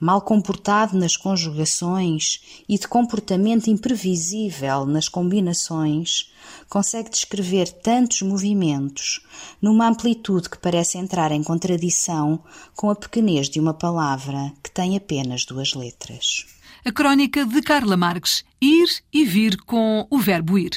mal 0.00 0.22
comportado 0.22 0.96
nas 0.96 1.14
conjugações 1.14 2.64
e 2.66 2.78
de 2.78 2.88
comportamento 2.88 3.68
imprevisível 3.68 4.86
nas 4.86 5.06
combinações, 5.06 6.32
consegue 6.66 7.10
descrever 7.10 7.70
tantos 7.70 8.22
movimentos 8.22 9.20
numa 9.60 9.88
amplitude 9.88 10.48
que 10.48 10.56
parece 10.56 10.96
entrar 10.96 11.30
em 11.30 11.42
contradição 11.42 12.42
com 12.74 12.88
a 12.88 12.96
pequenez 12.96 13.50
de 13.50 13.60
uma 13.60 13.74
palavra 13.74 14.50
que 14.62 14.70
tem 14.70 14.96
apenas 14.96 15.44
duas 15.44 15.74
letras. 15.74 16.46
A 16.84 16.90
crónica 16.90 17.44
de 17.44 17.62
Carla 17.62 17.96
Marques, 17.96 18.44
ir 18.60 18.88
e 19.12 19.24
vir 19.24 19.56
com 19.64 20.04
o 20.10 20.18
verbo 20.18 20.58
ir. 20.58 20.72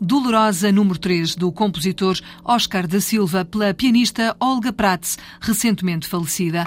Dolorosa 0.00 0.70
número 0.70 0.98
3 0.98 1.36
do 1.36 1.50
compositor 1.50 2.18
Oscar 2.44 2.86
da 2.86 3.00
Silva 3.00 3.46
pela 3.46 3.72
pianista 3.72 4.36
Olga 4.38 4.70
Prats, 4.70 5.16
recentemente 5.40 6.06
falecida. 6.06 6.66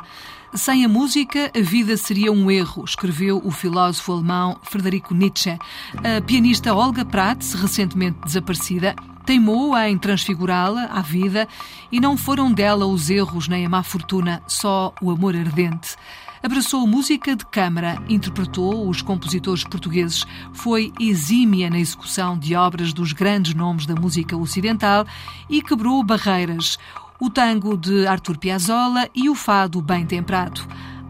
Sem 0.55 0.83
a 0.83 0.89
música, 0.89 1.51
a 1.55 1.61
vida 1.61 1.95
seria 1.95 2.31
um 2.31 2.49
erro, 2.49 2.83
escreveu 2.83 3.39
o 3.45 3.51
filósofo 3.51 4.13
alemão 4.13 4.59
Frederico 4.63 5.13
Nietzsche. 5.13 5.51
A 5.51 6.21
pianista 6.25 6.73
Olga 6.73 7.05
Prats, 7.05 7.53
recentemente 7.53 8.17
desaparecida, 8.25 8.95
teimou 9.27 9.77
em 9.77 9.95
transfigurá-la 9.95 10.85
à 10.85 11.01
vida 11.01 11.47
e 11.91 11.99
não 11.99 12.17
foram 12.17 12.51
dela 12.51 12.87
os 12.87 13.11
erros 13.11 13.47
nem 13.47 13.63
a 13.63 13.69
má 13.69 13.83
fortuna, 13.83 14.41
só 14.47 14.91
o 14.99 15.11
amor 15.11 15.35
ardente. 15.35 15.95
Abraçou 16.41 16.87
música 16.87 17.35
de 17.35 17.45
câmara, 17.45 18.01
interpretou 18.07 18.87
os 18.89 19.01
compositores 19.01 19.63
portugueses, 19.65 20.25
foi 20.53 20.93
exímia 20.97 21.69
na 21.69 21.77
execução 21.77 22.37
de 22.37 22.55
obras 22.55 22.93
dos 22.93 23.11
grandes 23.11 23.53
nomes 23.53 23.85
da 23.85 23.93
música 23.93 24.37
ocidental 24.37 25.05
e 25.49 25.61
quebrou 25.61 26.01
barreiras. 26.01 26.79
O 27.19 27.29
tango 27.29 27.75
de 27.75 28.07
Artur 28.07 28.37
Piazzolla 28.37 29.09
e 29.13 29.29
o 29.29 29.35
fado 29.35 29.81
bem 29.81 30.05
temperado. 30.05 30.61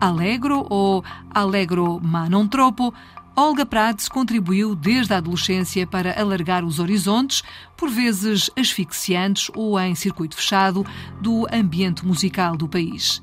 Allegro 0.02 0.66
ou 0.68 1.04
Allegro 1.30 2.00
ma 2.02 2.28
non 2.28 2.48
troppo 2.48 2.92
Olga 3.36 3.66
Prades 3.66 4.10
contribuiu 4.10 4.74
desde 4.74 5.14
a 5.14 5.18
adolescência 5.18 5.86
para 5.86 6.20
alargar 6.20 6.66
os 6.66 6.80
horizontes, 6.80 7.44
por 7.78 7.90
vezes 7.90 8.50
asfixiantes 8.58 9.52
ou 9.56 9.80
em 9.80 9.94
circuito 9.94 10.36
fechado, 10.36 10.86
do 11.22 11.46
ambiente 11.54 12.06
musical 12.06 12.58
do 12.58 12.68
país. 12.68 13.22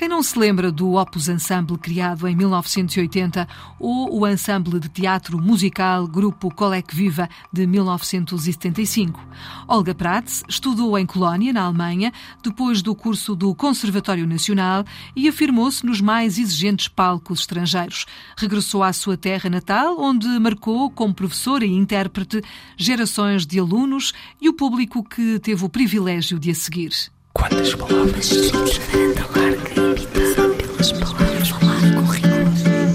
Quem 0.00 0.08
não 0.08 0.22
se 0.22 0.38
lembra 0.38 0.72
do 0.72 0.94
Opus 0.94 1.28
Ensemble 1.28 1.76
criado 1.76 2.26
em 2.26 2.34
1980 2.34 3.46
ou 3.78 4.18
o 4.18 4.26
ensemble 4.26 4.80
de 4.80 4.88
teatro 4.88 5.36
musical 5.36 6.08
Grupo 6.08 6.48
Colec 6.54 6.96
Viva 6.96 7.28
de 7.52 7.66
1975? 7.66 9.22
Olga 9.68 9.94
Prats 9.94 10.42
estudou 10.48 10.96
em 10.96 11.04
Colónia, 11.04 11.52
na 11.52 11.64
Alemanha, 11.64 12.14
depois 12.42 12.80
do 12.80 12.94
curso 12.94 13.36
do 13.36 13.54
Conservatório 13.54 14.26
Nacional 14.26 14.86
e 15.14 15.28
afirmou-se 15.28 15.84
nos 15.84 16.00
mais 16.00 16.38
exigentes 16.38 16.88
palcos 16.88 17.40
estrangeiros. 17.40 18.06
Regressou 18.38 18.82
à 18.82 18.94
sua 18.94 19.18
terra 19.18 19.50
natal, 19.50 20.00
onde 20.00 20.26
marcou 20.38 20.90
como 20.90 21.12
professora 21.12 21.66
e 21.66 21.74
intérprete 21.74 22.40
gerações 22.74 23.44
de 23.44 23.58
alunos 23.58 24.14
e 24.40 24.48
o 24.48 24.54
público 24.54 25.04
que 25.04 25.38
teve 25.40 25.62
o 25.62 25.68
privilégio 25.68 26.38
de 26.38 26.50
a 26.50 26.54
seguir. 26.54 27.19
Quantas 27.32 27.74
palavras 27.74 28.30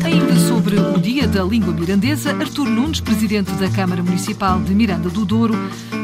Ainda 0.03 0.35
sobre 0.47 0.79
o 0.79 0.97
Dia 0.99 1.27
da 1.27 1.43
Língua 1.43 1.73
Mirandesa, 1.73 2.31
Artur 2.31 2.67
Nunes, 2.67 2.99
presidente 2.99 3.51
da 3.53 3.69
Câmara 3.69 4.03
Municipal 4.03 4.59
de 4.59 4.75
Miranda 4.75 5.09
do 5.09 5.25
Douro, 5.25 5.55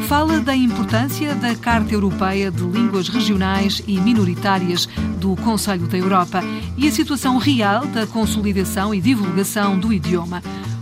fala 0.07 0.39
da 0.39 0.55
importância 0.55 1.35
da 1.35 1.55
Carta 1.55 1.93
Europeia 1.93 2.49
de 2.49 2.63
Línguas 2.63 3.09
Regionais 3.09 3.83
e 3.87 3.99
Minoritárias 3.99 4.87
do 5.17 5.35
Conselho 5.35 5.87
da 5.87 5.97
Europa 5.97 6.41
e 6.77 6.87
a 6.87 6.91
situação 6.91 7.37
real 7.37 7.85
da 7.87 8.07
consolidação 8.07 8.93
e 8.93 9.01
divulgação 9.01 9.77
do 9.77 9.91
idioma 9.93 10.41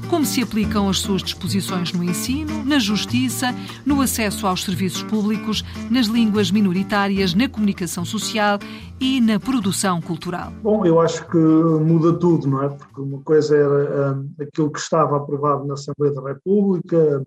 como 0.09 0.25
se 0.25 0.41
aplicam 0.41 0.89
as 0.89 0.99
suas 0.99 1.21
disposições 1.21 1.93
no 1.93 2.03
ensino, 2.03 2.65
na 2.65 2.79
justiça, 2.79 3.53
no 3.85 4.01
acesso 4.01 4.47
aos 4.47 4.63
serviços 4.63 5.03
públicos, 5.03 5.63
nas 5.89 6.07
línguas 6.07 6.49
minoritárias, 6.49 7.35
na 7.35 7.47
comunicação 7.47 8.03
social 8.03 8.57
e 8.99 9.21
na 9.21 9.39
produção 9.39 10.01
cultural. 10.01 10.51
Bom, 10.63 10.83
eu 10.83 10.99
acho 10.99 11.27
que 11.27 11.37
muda 11.37 12.11
tudo, 12.13 12.47
não 12.47 12.63
é? 12.63 12.69
Porque 12.69 12.99
uma 13.01 13.21
coisa 13.21 13.55
era 13.55 14.13
um, 14.15 14.31
aquilo 14.41 14.71
que 14.71 14.79
estava 14.79 15.15
aprovado 15.15 15.65
na 15.65 15.75
Assembleia 15.75 16.13
da 16.13 16.27
República, 16.27 17.23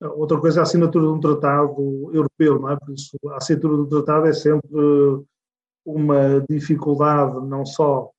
outra 0.00 0.38
coisa 0.38 0.60
é 0.60 0.60
a 0.60 0.62
assinatura 0.62 1.06
de 1.06 1.12
um 1.12 1.20
tratado 1.20 2.10
europeu, 2.12 2.60
não 2.60 2.70
é? 2.70 2.76
Por 2.76 2.94
isso, 2.94 3.18
a 3.30 3.38
assinatura 3.38 3.76
do 3.76 3.86
tratado 3.86 4.28
é 4.28 4.32
sempre 4.32 4.70
uma 5.84 6.44
dificuldade, 6.48 7.44
não 7.46 7.66
só 7.66 8.11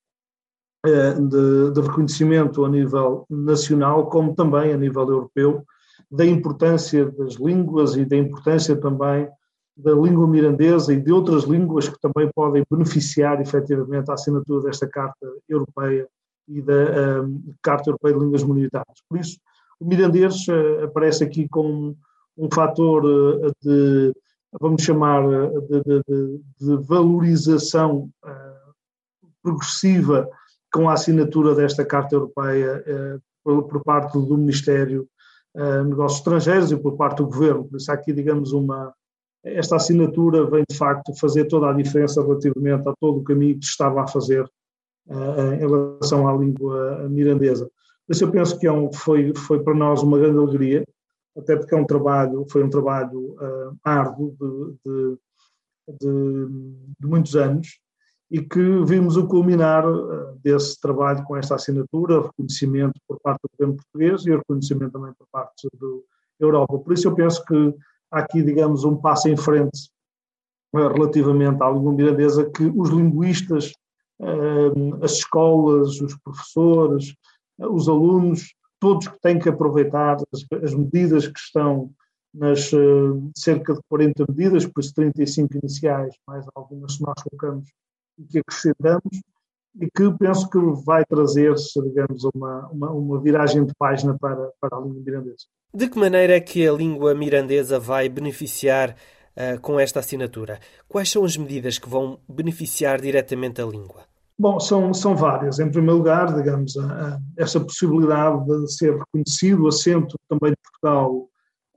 de, 0.85 1.71
de, 1.71 1.81
reconhecimento 1.81 2.65
a 2.65 2.69
nível 2.69 3.25
nacional, 3.29 4.07
como 4.07 4.35
também 4.35 4.73
a 4.73 4.77
nível 4.77 5.07
europeu, 5.07 5.63
da 6.11 6.25
importância 6.25 7.09
das 7.11 7.35
línguas 7.35 7.95
e 7.95 8.03
da 8.03 8.17
importância 8.17 8.75
também 8.75 9.27
da 9.75 9.93
língua 9.93 10.27
mirandesa 10.27 10.93
e 10.93 11.01
de 11.01 11.11
outras 11.11 11.45
línguas 11.45 11.89
que 11.89 11.99
também 11.99 12.29
podem 12.35 12.63
beneficiar 12.69 13.41
efetivamente 13.41 14.11
a 14.11 14.13
assinatura 14.13 14.63
desta 14.63 14.87
Carta 14.87 15.25
Europeia 15.49 16.07
e 16.47 16.61
da 16.61 17.21
um, 17.23 17.53
Carta 17.63 17.89
Europeia 17.89 18.13
de 18.13 18.19
Línguas 18.19 18.43
Minoritárias. 18.43 18.99
Por 19.09 19.17
isso, 19.17 19.39
o 19.79 19.85
mirandês 19.85 20.47
uh, 20.47 20.83
aparece 20.83 21.23
aqui 21.23 21.47
como 21.47 21.97
um 22.37 22.49
fator 22.53 23.03
de, 23.63 24.13
vamos 24.59 24.83
chamar, 24.83 25.23
de, 25.23 25.83
de, 25.83 26.41
de 26.59 26.77
valorização 26.85 28.09
progressiva 29.41 30.27
com 30.73 30.89
a 30.89 30.93
assinatura 30.93 31.53
desta 31.53 31.85
Carta 31.85 32.15
Europeia 32.15 32.83
eh, 32.85 33.19
por, 33.43 33.63
por, 33.67 33.83
parte 33.83 34.17
do 34.17 34.37
Ministério 34.37 35.07
eh, 35.55 35.83
Negócios 35.83 36.19
Estrangeiros 36.19 36.71
e 36.71 36.77
por 36.77 36.97
parte 36.97 37.17
do 37.17 37.27
Governo. 37.27 37.65
Por 37.65 37.77
isso, 37.77 37.91
há 37.91 37.93
aqui, 37.93 38.11
digamos, 38.11 38.51
uma. 38.51 38.91
Esta 39.45 39.75
assinatura 39.75 40.49
vem 40.49 40.63
de 40.67 40.75
facto 40.75 41.13
fazer 41.15 41.45
toda 41.45 41.69
a 41.69 41.73
diferença 41.73 42.23
relativamente 42.23 42.89
a 42.89 42.93
todo 42.99 43.19
o 43.19 43.23
caminho 43.23 43.59
que 43.59 43.65
se 43.65 43.71
estava 43.71 44.01
a 44.01 44.07
fazer 44.07 44.49
eh, 45.09 45.55
em 45.55 45.59
relação 45.59 46.27
à 46.27 46.33
língua 46.35 47.07
mirandesa. 47.07 47.69
Por 48.07 48.13
isso, 48.13 48.23
eu 48.23 48.31
penso 48.31 48.57
que 48.57 48.65
é 48.65 48.71
um, 48.71 48.91
foi, 48.91 49.33
foi 49.35 49.61
para 49.63 49.75
nós 49.75 50.01
uma 50.01 50.17
grande 50.17 50.39
alegria, 50.39 50.83
até 51.37 51.55
porque 51.55 51.75
é 51.75 51.77
um 51.77 51.85
trabalho, 51.85 52.45
foi 52.49 52.63
um 52.63 52.69
trabalho 52.69 53.35
uh, 53.35 53.77
árduo 53.83 54.35
de, 54.39 54.75
de, 54.85 55.17
de, 55.99 56.47
de 56.99 57.07
muitos 57.07 57.35
anos, 57.35 57.79
e 58.33 58.41
que 58.41 58.83
vimos 58.83 59.15
o 59.15 59.27
culminar 59.27 59.85
eh, 59.85 60.33
desse 60.43 60.81
trabalho 60.81 61.23
com 61.23 61.37
esta 61.37 61.53
assinatura, 61.53 62.23
reconhecimento 62.23 62.99
por 63.07 63.19
parte 63.19 63.41
do 63.43 63.49
governo 63.51 63.75
português 63.75 64.25
e 64.25 64.35
reconhecimento 64.35 64.93
também 64.93 65.13
por 65.13 65.27
parte 65.31 65.67
da 65.71 65.87
Europa. 66.39 66.79
Por 66.79 66.93
isso 66.93 67.07
eu 67.07 67.13
penso 67.13 67.45
que 67.45 67.75
há 68.11 68.21
aqui, 68.21 68.41
digamos, 68.41 68.83
um 68.85 68.95
passo 68.95 69.29
em 69.29 69.37
frente 69.37 69.87
eh, 70.75 70.87
relativamente 70.87 71.61
à 71.61 71.69
língua 71.69 71.93
mirandesa 71.93 72.49
que 72.49 72.63
os 72.75 72.89
linguistas, 72.89 73.71
eh, 74.19 75.03
as 75.03 75.11
escolas, 75.11 76.01
os 76.01 76.17
professores, 76.23 77.13
os 77.59 77.87
alunos, 77.87 78.55
todos 78.79 79.09
que 79.09 79.21
têm 79.21 79.37
que 79.37 79.49
aproveitar 79.49 80.17
as, 80.63 80.73
medidas 80.73 81.27
que 81.27 81.39
estão 81.39 81.91
nas 82.33 82.71
cerca 83.35 83.75
de 83.75 83.79
40 83.87 84.25
medidas, 84.27 84.65
por 84.65 84.81
isso 84.81 84.91
35 84.95 85.55
iniciais, 85.59 86.15
mais 86.27 86.43
algumas 86.55 86.97
que 86.97 87.03
nós 87.03 87.13
colocamos 87.21 87.69
que 88.29 88.39
acrescentamos 88.39 89.21
e 89.79 89.87
que 89.89 90.11
penso 90.19 90.49
que 90.49 90.59
vai 90.85 91.03
trazer-se, 91.05 91.81
digamos, 91.81 92.23
uma, 92.35 92.67
uma, 92.67 92.91
uma, 92.91 93.21
viragem 93.21 93.65
de 93.65 93.73
página 93.75 94.15
para, 94.19 94.51
para 94.61 94.77
a 94.77 94.79
língua 94.79 95.01
mirandesa. 95.03 95.45
De 95.73 95.89
que 95.89 95.97
maneira 95.97 96.35
é 96.35 96.39
que 96.39 96.67
a 96.67 96.71
língua 96.71 97.15
mirandesa 97.15 97.79
vai 97.79 98.07
beneficiar 98.07 98.95
uh, 99.35 99.59
com 99.61 99.79
esta 99.79 99.99
assinatura? 99.99 100.59
Quais 100.87 101.09
são 101.09 101.25
as 101.25 101.35
medidas 101.35 101.79
que 101.79 101.89
vão 101.89 102.19
beneficiar 102.29 103.01
diretamente 103.01 103.61
a 103.61 103.65
língua? 103.65 104.03
Bom, 104.37 104.59
são, 104.59 104.93
são 104.93 105.15
várias. 105.15 105.59
Em 105.59 105.71
primeiro 105.71 105.97
lugar, 105.97 106.33
digamos, 106.35 106.77
a, 106.77 107.15
a, 107.15 107.19
essa 107.37 107.59
possibilidade 107.59 108.45
de 108.45 108.71
ser 108.71 108.97
reconhecido 108.97 109.63
o 109.63 109.67
assento 109.67 110.19
também 110.29 110.51
de 110.51 110.57
Portugal 110.57 111.29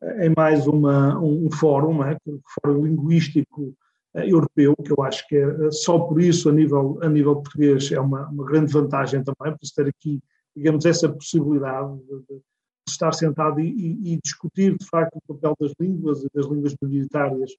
eh, 0.03 0.27
em 0.27 0.35
mais 0.37 0.67
uma, 0.67 1.19
um, 1.19 1.47
um 1.47 1.51
fórum, 1.51 2.03
é? 2.05 2.17
um 2.27 2.41
fórum 2.61 2.85
linguístico 2.85 3.75
europeu, 4.25 4.75
que 4.77 4.93
eu 4.93 5.03
acho 5.03 5.27
que 5.29 5.37
é, 5.37 5.43
eh, 5.43 5.71
só 5.71 5.99
por 5.99 6.21
isso, 6.21 6.49
a 6.49 6.53
nível, 6.53 6.99
a 7.03 7.09
nível 7.09 7.37
português, 7.37 7.91
é 7.93 8.01
uma, 8.01 8.29
uma 8.29 8.45
grande 8.45 8.73
vantagem 8.73 9.23
também, 9.23 9.53
por 9.53 9.69
ter 9.75 9.89
aqui, 9.89 10.21
digamos, 10.55 10.87
essa 10.87 11.09
possibilidade 11.09 11.97
de, 11.99 12.37
de 12.37 12.43
estar 12.89 13.13
sentado 13.13 13.61
e, 13.61 13.69
e, 13.69 14.15
e, 14.15 14.21
discutir, 14.23 14.77
de 14.79 14.87
facto, 14.87 15.17
o 15.17 15.35
papel 15.35 15.55
das 15.61 15.73
línguas 15.79 16.23
e 16.23 16.29
das 16.33 16.47
línguas 16.47 16.75
minoritárias 16.81 17.51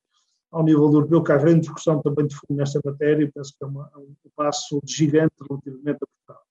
ao 0.52 0.64
nível 0.64 0.86
europeu, 0.86 1.22
que 1.22 1.32
há 1.32 1.38
grande 1.38 1.62
discussão 1.62 2.02
também 2.02 2.26
de 2.26 2.36
fundo 2.36 2.58
nesta 2.58 2.80
matéria, 2.84 3.24
e 3.24 3.32
penso 3.32 3.54
que 3.58 3.64
é 3.64 3.68
uma, 3.68 3.92
um 3.98 4.16
passo 4.36 4.82
gigante 4.86 5.36
relativamente 5.48 5.98
a 6.02 6.08
Portugal. 6.08 6.44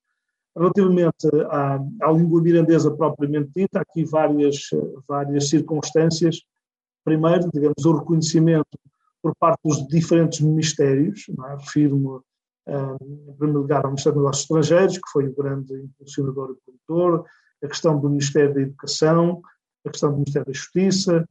Relativamente 0.54 1.26
à, 1.50 1.80
à 2.02 2.12
língua 2.12 2.42
mirandesa 2.42 2.90
propriamente 2.90 3.50
dita, 3.56 3.78
há 3.78 3.82
aqui 3.82 4.04
várias, 4.04 4.68
várias 5.08 5.48
circunstâncias. 5.48 6.42
Primeiro, 7.04 7.50
digamos, 7.52 7.84
o 7.84 7.96
reconhecimento 7.96 8.78
por 9.26 9.34
parte 9.40 9.58
dos 9.64 9.88
diferentes 9.88 10.40
ministérios, 10.40 11.26
é? 11.28 11.56
refiro-me 11.56 12.20
em 12.68 13.32
primeiro 13.34 13.60
lugar 13.60 13.84
ao 13.84 13.90
Ministério 13.90 14.14
dos 14.14 14.22
Negócios 14.22 14.42
Estrangeiros, 14.44 14.98
que 14.98 15.10
foi 15.12 15.26
o 15.26 15.34
grande 15.34 15.74
impulsionador 15.74 16.52
e 16.52 16.86
produtor, 16.86 17.24
a 17.64 17.66
questão 17.66 17.98
do 17.98 18.08
Ministério 18.08 18.54
da 18.54 18.60
Educação, 18.60 19.42
a 19.84 19.90
questão 19.90 20.10
do 20.10 20.18
Ministério 20.18 20.46
da 20.46 20.52
Justiça, 20.52 21.28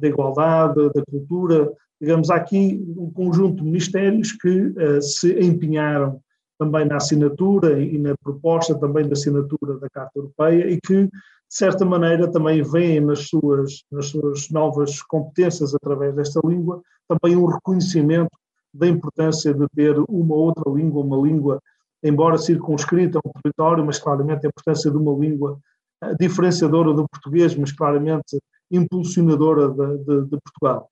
da 0.00 0.08
Igualdade, 0.08 0.90
da 0.92 1.02
Cultura, 1.08 1.72
digamos, 2.00 2.28
há 2.28 2.36
aqui 2.36 2.84
um 2.96 3.10
conjunto 3.12 3.58
de 3.58 3.64
ministérios 3.64 4.32
que 4.32 4.48
uh, 4.48 5.00
se 5.00 5.38
empenharam 5.38 6.20
também 6.58 6.86
na 6.86 6.96
assinatura 6.96 7.80
e 7.80 7.98
na 7.98 8.16
proposta 8.16 8.74
também 8.78 9.06
da 9.06 9.12
assinatura 9.12 9.78
da 9.78 9.88
Carta 9.90 10.18
Europeia 10.18 10.70
e 10.70 10.80
que 10.80 11.08
de 11.48 11.56
certa 11.56 11.84
maneira, 11.84 12.30
também 12.30 12.62
veem 12.62 13.00
nas 13.00 13.28
suas, 13.28 13.84
nas 13.90 14.08
suas 14.08 14.50
novas 14.50 15.00
competências 15.02 15.74
através 15.74 16.14
desta 16.14 16.40
língua 16.44 16.82
também 17.08 17.36
um 17.36 17.46
reconhecimento 17.46 18.36
da 18.74 18.86
importância 18.86 19.54
de 19.54 19.66
ter 19.74 19.96
uma 20.08 20.34
outra 20.34 20.70
língua, 20.70 21.02
uma 21.02 21.16
língua, 21.16 21.60
embora 22.02 22.36
circunscrita 22.36 23.18
a 23.18 23.28
um 23.28 23.32
território, 23.42 23.84
mas 23.84 23.98
claramente 23.98 24.46
a 24.46 24.48
importância 24.48 24.90
de 24.90 24.96
uma 24.96 25.12
língua 25.12 25.58
eh, 26.02 26.14
diferenciadora 26.18 26.92
do 26.92 27.08
português, 27.08 27.54
mas 27.56 27.72
claramente 27.72 28.38
impulsionadora 28.70 29.68
de, 29.68 29.98
de, 30.04 30.24
de 30.24 30.38
Portugal. 30.42 30.90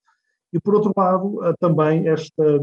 E, 0.52 0.60
por 0.60 0.76
outro 0.76 0.92
lado, 0.96 1.40
também 1.58 2.08
esta, 2.08 2.60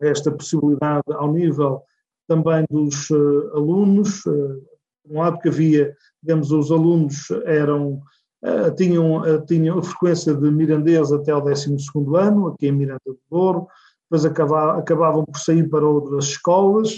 esta 0.00 0.32
possibilidade, 0.32 1.04
ao 1.12 1.30
nível 1.30 1.82
também 2.26 2.64
dos 2.70 3.10
alunos, 3.54 4.22
por 4.22 5.10
um 5.10 5.18
lado 5.18 5.38
que 5.38 5.48
havia, 5.48 5.94
digamos, 6.22 6.52
os 6.52 6.70
alunos 6.70 7.30
eram 7.44 8.00
tinham, 8.76 9.22
tinham 9.46 9.78
a 9.78 9.82
frequência 9.82 10.34
de 10.34 10.50
mirandês 10.50 11.12
até 11.12 11.34
o 11.34 11.40
12 11.40 11.76
ano, 12.16 12.48
aqui 12.48 12.66
em 12.66 12.72
Miranda 12.72 13.00
do 13.06 13.18
Douro, 13.30 13.68
depois 14.10 14.24
acabavam 14.24 15.24
por 15.24 15.38
sair 15.38 15.68
para 15.68 15.86
outras 15.86 16.24
escolas, 16.24 16.96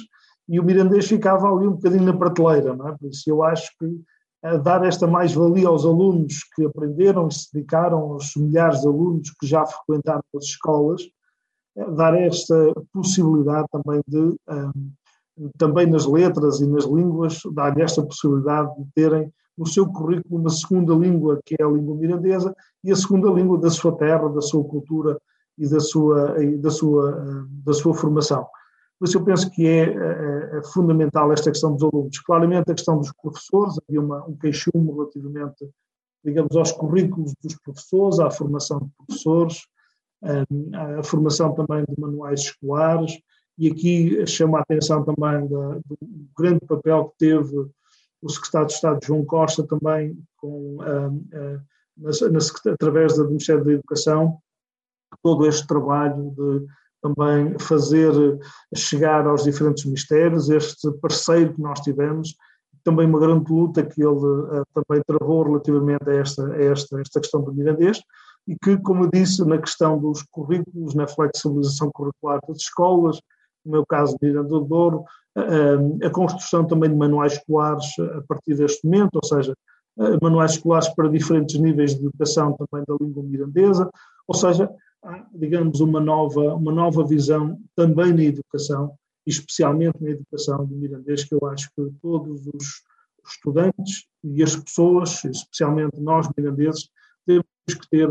e 0.48 0.58
o 0.58 0.64
mirandês 0.64 1.06
ficava 1.06 1.46
ali 1.52 1.66
um 1.66 1.72
bocadinho 1.72 2.04
na 2.04 2.16
prateleira, 2.16 2.74
não 2.74 2.88
é? 2.88 2.96
Por 2.96 3.08
isso 3.08 3.28
eu 3.28 3.42
acho 3.42 3.70
que 3.78 4.00
é 4.42 4.58
dar 4.58 4.84
esta 4.84 5.06
mais-valia 5.06 5.68
aos 5.68 5.86
alunos 5.86 6.40
que 6.54 6.64
aprenderam 6.64 7.28
e 7.28 7.34
se 7.34 7.52
dedicaram, 7.52 7.98
aos 7.98 8.34
milhares 8.36 8.80
de 8.80 8.86
alunos 8.86 9.30
que 9.38 9.46
já 9.46 9.64
frequentaram 9.64 10.22
as 10.36 10.44
escolas, 10.44 11.02
dar 11.96 12.14
esta 12.14 12.72
possibilidade 12.92 13.66
também 13.70 14.02
de, 14.06 14.36
também 15.58 15.86
nas 15.86 16.06
letras 16.06 16.60
e 16.60 16.66
nas 16.66 16.84
línguas, 16.84 17.40
dar 17.52 17.78
esta 17.78 18.02
possibilidade 18.02 18.70
de 18.78 18.86
terem 18.94 19.32
no 19.56 19.66
seu 19.66 19.86
currículo 19.86 20.40
uma 20.40 20.50
segunda 20.50 20.94
língua, 20.94 21.40
que 21.44 21.54
é 21.58 21.64
a 21.64 21.68
língua 21.68 21.94
mirandesa, 21.96 22.54
e 22.82 22.90
a 22.90 22.96
segunda 22.96 23.30
língua 23.30 23.58
da 23.58 23.70
sua 23.70 23.96
terra, 23.96 24.28
da 24.28 24.40
sua 24.40 24.64
cultura 24.64 25.18
e 25.56 25.68
da 25.68 25.80
sua, 25.80 26.42
e 26.42 26.56
da 26.56 26.70
sua, 26.70 27.16
hum, 27.20 27.48
da 27.64 27.72
sua 27.72 27.94
formação. 27.94 28.46
Por 28.98 29.08
isso 29.08 29.18
eu 29.18 29.24
penso 29.24 29.50
que 29.50 29.66
é, 29.66 29.84
é, 29.84 30.58
é, 30.58 30.62
fundamental 30.72 31.32
esta 31.32 31.50
questão 31.50 31.72
dos 31.74 31.82
alunos. 31.82 32.18
Claramente 32.20 32.70
a 32.70 32.74
questão 32.74 32.98
dos 32.98 33.12
professores, 33.12 33.76
havia 33.88 34.00
uma, 34.00 34.24
um 34.26 34.36
queixume 34.36 34.90
relativamente, 34.92 35.68
digamos, 36.24 36.56
aos 36.56 36.72
currículos 36.72 37.34
dos 37.42 37.56
professores, 37.60 38.18
à 38.18 38.30
formação 38.30 38.78
de 38.78 38.88
professores, 38.96 39.66
a 40.98 41.02
formação 41.02 41.54
também 41.54 41.84
de 41.86 42.00
manuais 42.00 42.40
escolares, 42.40 43.12
e 43.58 43.70
aqui 43.70 44.26
chama 44.26 44.58
a 44.58 44.62
atenção 44.62 45.04
também 45.04 45.46
da, 45.48 45.74
do 45.86 45.98
grande 46.36 46.60
papel 46.66 47.10
que 47.10 47.18
teve 47.18 47.70
o 48.22 48.28
secretário 48.30 48.68
de 48.68 48.74
Estado 48.74 49.04
João 49.04 49.24
Costa 49.24 49.66
também 49.66 50.18
com, 50.36 50.78
na, 51.96 52.10
na, 52.30 52.72
através 52.72 53.16
do 53.16 53.26
Ministério 53.26 53.64
da 53.64 53.72
Educação, 53.72 54.38
todo 55.22 55.46
este 55.46 55.66
trabalho 55.66 56.34
de 56.36 56.66
também 57.02 57.58
fazer 57.58 58.12
chegar 58.74 59.26
aos 59.26 59.44
diferentes 59.44 59.84
ministérios 59.84 60.48
este 60.48 60.90
parceiro 61.02 61.52
que 61.54 61.60
nós 61.60 61.80
tivemos, 61.80 62.34
também 62.82 63.06
uma 63.06 63.20
grande 63.20 63.50
luta 63.52 63.84
que 63.84 64.02
ele 64.02 64.08
uh, 64.08 64.64
também 64.74 65.02
travou 65.06 65.42
relativamente 65.42 66.08
a 66.08 66.14
esta, 66.14 66.46
a 66.46 66.62
esta, 66.62 67.00
esta 67.00 67.20
questão 67.20 67.42
do 67.42 67.52
mirandês 67.52 68.00
e 68.46 68.56
que, 68.62 68.76
como 68.78 69.04
eu 69.04 69.10
disse, 69.10 69.44
na 69.44 69.58
questão 69.58 69.98
dos 69.98 70.22
currículos, 70.22 70.94
na 70.94 71.06
flexibilização 71.06 71.90
curricular 71.92 72.40
das 72.46 72.58
escolas, 72.58 73.18
no 73.64 73.72
meu 73.72 73.86
caso 73.86 74.16
de 74.18 74.26
Miranda 74.26 74.48
do 74.48 74.60
Douro, 74.60 75.04
a 76.04 76.10
construção 76.10 76.66
também 76.66 76.90
de 76.90 76.96
manuais 76.96 77.34
escolares 77.34 77.86
a 77.98 78.22
partir 78.28 78.54
deste 78.54 78.84
momento, 78.84 79.16
ou 79.16 79.24
seja, 79.24 79.54
manuais 80.22 80.52
escolares 80.52 80.88
para 80.88 81.08
diferentes 81.08 81.58
níveis 81.58 81.94
de 81.94 82.06
educação 82.06 82.56
também 82.56 82.84
da 82.86 82.96
língua 83.00 83.22
mirandesa, 83.22 83.90
ou 84.26 84.34
seja, 84.34 84.70
há, 85.02 85.26
digamos, 85.34 85.80
uma 85.80 86.00
nova, 86.00 86.54
uma 86.54 86.72
nova 86.72 87.06
visão 87.06 87.58
também 87.76 88.12
na 88.12 88.24
educação, 88.24 88.94
especialmente 89.26 90.02
na 90.02 90.10
educação 90.10 90.64
do 90.66 90.74
mirandês, 90.74 91.24
que 91.24 91.34
eu 91.34 91.46
acho 91.46 91.68
que 91.76 91.90
todos 92.02 92.46
os 92.46 92.82
estudantes 93.26 94.06
e 94.22 94.42
as 94.42 94.56
pessoas, 94.56 95.24
especialmente 95.24 95.98
nós 96.00 96.28
mirandeses, 96.36 96.88
temos 97.26 97.44
que 97.66 97.88
ter 97.88 98.08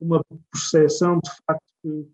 uma 0.00 0.20
percepção 0.50 1.20
de 1.22 1.30
facto 1.46 1.64
que 1.82 2.08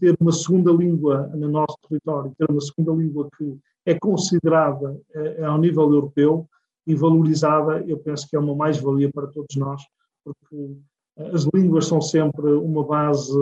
ter 0.00 0.16
uma 0.20 0.32
segunda 0.32 0.72
língua 0.72 1.28
no 1.34 1.48
nosso 1.48 1.76
território, 1.88 2.34
ter 2.36 2.50
uma 2.50 2.60
segunda 2.60 2.92
língua 2.92 3.28
que 3.36 3.58
é 3.86 3.98
considerada 3.98 4.92
uh, 4.92 5.44
ao 5.46 5.58
nível 5.58 5.90
europeu 5.92 6.48
e 6.86 6.94
valorizada, 6.94 7.82
eu 7.86 7.98
penso 7.98 8.28
que 8.28 8.36
é 8.36 8.38
uma 8.38 8.54
mais-valia 8.54 9.10
para 9.12 9.28
todos 9.28 9.56
nós, 9.56 9.82
porque 10.24 10.76
as 11.16 11.46
línguas 11.54 11.86
são 11.86 12.00
sempre 12.00 12.50
uma 12.52 12.84
base 12.84 13.38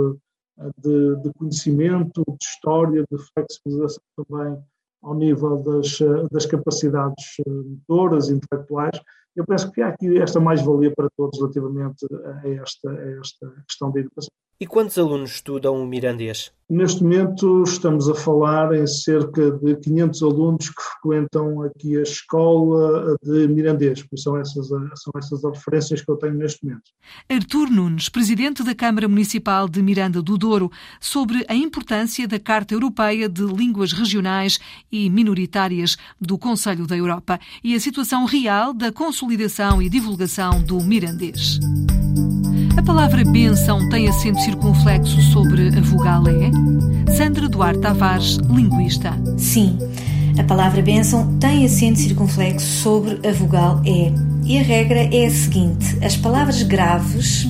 eh, 0.58 0.70
de, 0.78 1.16
de 1.22 1.32
conhecimento, 1.34 2.24
de 2.26 2.44
história, 2.44 3.04
de 3.10 3.18
flexibilização 3.32 4.02
também 4.16 4.58
ao 5.02 5.14
nível 5.14 5.62
das, 5.62 6.00
eh, 6.00 6.28
das 6.30 6.46
capacidades 6.46 7.36
eh, 7.46 7.50
motoras, 7.50 8.28
intelectuais. 8.28 9.00
Eu 9.36 9.46
penso 9.46 9.70
que 9.70 9.80
há 9.80 9.88
aqui 9.88 10.18
esta 10.18 10.40
mais-valia 10.40 10.92
para 10.94 11.08
todos 11.16 11.38
relativamente 11.38 12.04
a 12.42 12.48
esta, 12.48 12.90
a 12.90 13.10
esta 13.20 13.50
questão 13.66 13.90
da 13.92 14.00
educação. 14.00 14.32
E 14.62 14.66
quantos 14.66 14.98
alunos 14.98 15.30
estudam 15.36 15.82
o 15.82 15.86
mirandês? 15.86 16.52
Neste 16.68 17.02
momento 17.02 17.62
estamos 17.62 18.10
a 18.10 18.14
falar 18.14 18.74
em 18.74 18.86
cerca 18.86 19.50
de 19.52 19.74
500 19.76 20.22
alunos 20.22 20.68
que 20.68 20.82
frequentam 20.82 21.62
aqui 21.62 21.96
a 21.96 22.02
escola 22.02 23.16
de 23.22 23.48
mirandês, 23.48 24.02
pois 24.02 24.22
são 24.22 24.36
essas, 24.36 24.68
são 24.68 25.12
essas 25.16 25.42
as 25.42 25.56
referências 25.56 26.02
que 26.02 26.10
eu 26.10 26.16
tenho 26.16 26.34
neste 26.34 26.62
momento. 26.62 26.82
Artur 27.26 27.70
Nunes, 27.70 28.10
presidente 28.10 28.62
da 28.62 28.74
Câmara 28.74 29.08
Municipal 29.08 29.66
de 29.66 29.80
Miranda 29.80 30.20
do 30.20 30.36
Douro, 30.36 30.70
sobre 31.00 31.42
a 31.48 31.54
importância 31.54 32.28
da 32.28 32.38
Carta 32.38 32.74
Europeia 32.74 33.30
de 33.30 33.42
Línguas 33.42 33.94
Regionais 33.94 34.60
e 34.92 35.08
Minoritárias 35.08 35.96
do 36.20 36.36
Conselho 36.36 36.86
da 36.86 36.98
Europa 36.98 37.40
e 37.64 37.74
a 37.74 37.80
situação 37.80 38.26
real 38.26 38.74
da 38.74 38.92
consolidação 38.92 39.80
e 39.80 39.88
divulgação 39.88 40.62
do 40.62 40.78
mirandês. 40.82 41.58
Palavra 42.90 43.24
bênção 43.24 43.88
tem 43.88 44.08
acento 44.08 44.40
circunflexo 44.40 45.22
sobre 45.30 45.68
a 45.68 45.80
vogal 45.80 46.24
E? 46.26 46.50
Sandra 47.16 47.48
Duarte 47.48 47.78
Tavares, 47.78 48.36
linguista. 48.50 49.16
Sim, 49.38 49.78
a 50.36 50.42
palavra 50.42 50.82
bênção 50.82 51.38
tem 51.38 51.64
acento 51.64 52.00
circunflexo 52.00 52.66
sobre 52.66 53.20
a 53.26 53.32
vogal 53.32 53.80
E. 53.86 54.12
E 54.44 54.58
a 54.58 54.62
regra 54.62 55.08
é 55.14 55.24
a 55.24 55.30
seguinte: 55.30 56.04
as 56.04 56.16
palavras 56.16 56.64
graves, 56.64 57.48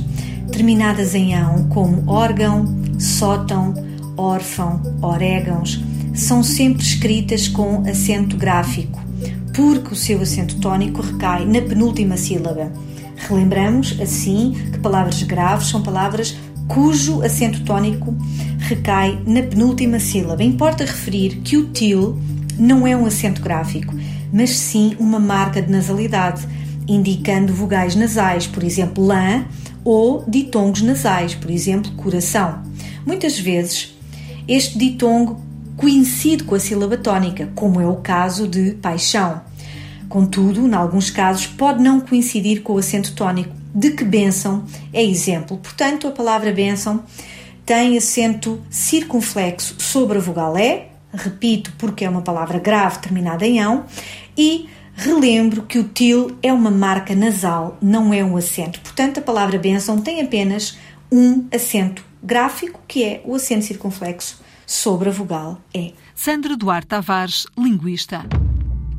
terminadas 0.52 1.14
em 1.14 1.34
ão, 1.34 1.64
como 1.70 2.04
órgão, 2.06 2.66
sótão, 2.98 3.72
órfão, 4.18 4.82
orégãos, 5.00 5.82
são 6.12 6.42
sempre 6.42 6.82
escritas 6.82 7.48
com 7.48 7.82
acento 7.88 8.36
gráfico, 8.36 9.00
porque 9.54 9.94
o 9.94 9.96
seu 9.96 10.20
acento 10.20 10.56
tónico 10.56 11.00
recai 11.00 11.46
na 11.46 11.62
penúltima 11.62 12.18
sílaba. 12.18 12.70
Relembramos, 13.28 13.98
assim, 14.00 14.56
que 14.72 14.78
palavras 14.78 15.22
graves 15.22 15.68
são 15.68 15.82
palavras 15.82 16.36
cujo 16.66 17.22
acento 17.22 17.64
tónico 17.64 18.16
recai 18.58 19.20
na 19.26 19.42
penúltima 19.42 19.98
sílaba. 19.98 20.42
Importa 20.42 20.84
referir 20.84 21.40
que 21.42 21.56
o 21.56 21.66
til 21.68 22.18
não 22.58 22.86
é 22.86 22.96
um 22.96 23.06
acento 23.06 23.42
gráfico, 23.42 23.94
mas 24.32 24.50
sim 24.50 24.96
uma 24.98 25.18
marca 25.18 25.60
de 25.60 25.70
nasalidade, 25.70 26.46
indicando 26.86 27.52
vogais 27.52 27.96
nasais, 27.96 28.46
por 28.46 28.62
exemplo, 28.62 29.04
lã, 29.04 29.44
ou 29.84 30.24
ditongos 30.28 30.82
nasais, 30.82 31.34
por 31.34 31.50
exemplo, 31.50 31.90
coração. 31.92 32.62
Muitas 33.04 33.38
vezes, 33.38 33.96
este 34.46 34.78
ditongo 34.78 35.40
coincide 35.76 36.44
com 36.44 36.54
a 36.54 36.60
sílaba 36.60 36.96
tónica, 36.96 37.48
como 37.54 37.80
é 37.80 37.86
o 37.86 37.96
caso 37.96 38.46
de 38.46 38.72
paixão. 38.72 39.40
Contudo, 40.10 40.66
em 40.66 40.74
alguns 40.74 41.08
casos, 41.08 41.46
pode 41.46 41.80
não 41.80 42.00
coincidir 42.00 42.62
com 42.62 42.74
o 42.74 42.78
acento 42.78 43.14
tónico, 43.14 43.54
de 43.72 43.92
que 43.92 44.02
bênção 44.02 44.64
é 44.92 45.04
exemplo. 45.04 45.56
Portanto, 45.56 46.08
a 46.08 46.10
palavra 46.10 46.52
bênção 46.52 47.04
tem 47.64 47.96
acento 47.96 48.60
circunflexo 48.68 49.76
sobre 49.78 50.18
a 50.18 50.20
vogal 50.20 50.58
E, 50.58 50.82
repito, 51.14 51.72
porque 51.78 52.04
é 52.04 52.10
uma 52.10 52.22
palavra 52.22 52.58
grave 52.58 52.98
terminada 52.98 53.46
em 53.46 53.60
ão, 53.60 53.84
e 54.36 54.68
relembro 54.94 55.62
que 55.62 55.78
o 55.78 55.84
til 55.84 56.36
é 56.42 56.52
uma 56.52 56.72
marca 56.72 57.14
nasal, 57.14 57.78
não 57.80 58.12
é 58.12 58.24
um 58.24 58.36
acento. 58.36 58.80
Portanto, 58.80 59.18
a 59.18 59.22
palavra 59.22 59.60
bênção 59.60 60.00
tem 60.00 60.20
apenas 60.20 60.76
um 61.12 61.46
acento 61.54 62.04
gráfico, 62.20 62.80
que 62.88 63.04
é 63.04 63.22
o 63.24 63.36
acento 63.36 63.64
circunflexo 63.64 64.42
sobre 64.66 65.08
a 65.08 65.12
vogal 65.12 65.60
E. 65.72 65.94
Sandra 66.16 66.56
Duarte 66.56 66.88
Tavares, 66.88 67.46
linguista. 67.56 68.28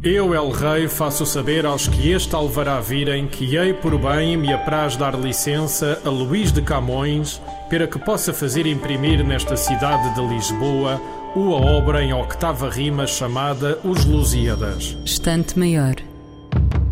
Eu, 0.03 0.33
El 0.33 0.49
Rei, 0.49 0.87
faço 0.87 1.27
saber 1.27 1.63
aos 1.63 1.87
que 1.87 2.09
este 2.09 2.33
alvará 2.33 2.79
virem 2.79 3.27
que 3.27 3.55
hei 3.55 3.71
por 3.71 3.95
bem 3.99 4.35
me 4.35 4.51
apraz 4.51 4.97
dar 4.97 5.13
licença 5.13 6.01
a 6.03 6.09
Luís 6.09 6.51
de 6.51 6.59
Camões 6.59 7.39
para 7.69 7.85
que 7.85 7.99
possa 7.99 8.33
fazer 8.33 8.65
imprimir 8.65 9.23
nesta 9.23 9.55
cidade 9.55 10.15
de 10.15 10.27
Lisboa 10.27 10.99
uma 11.35 11.57
obra 11.57 12.03
em 12.03 12.13
octava 12.13 12.67
rima 12.67 13.05
chamada 13.05 13.79
Os 13.83 14.03
Lusíadas. 14.03 14.97
Estante 15.05 15.59
Maior, 15.59 15.93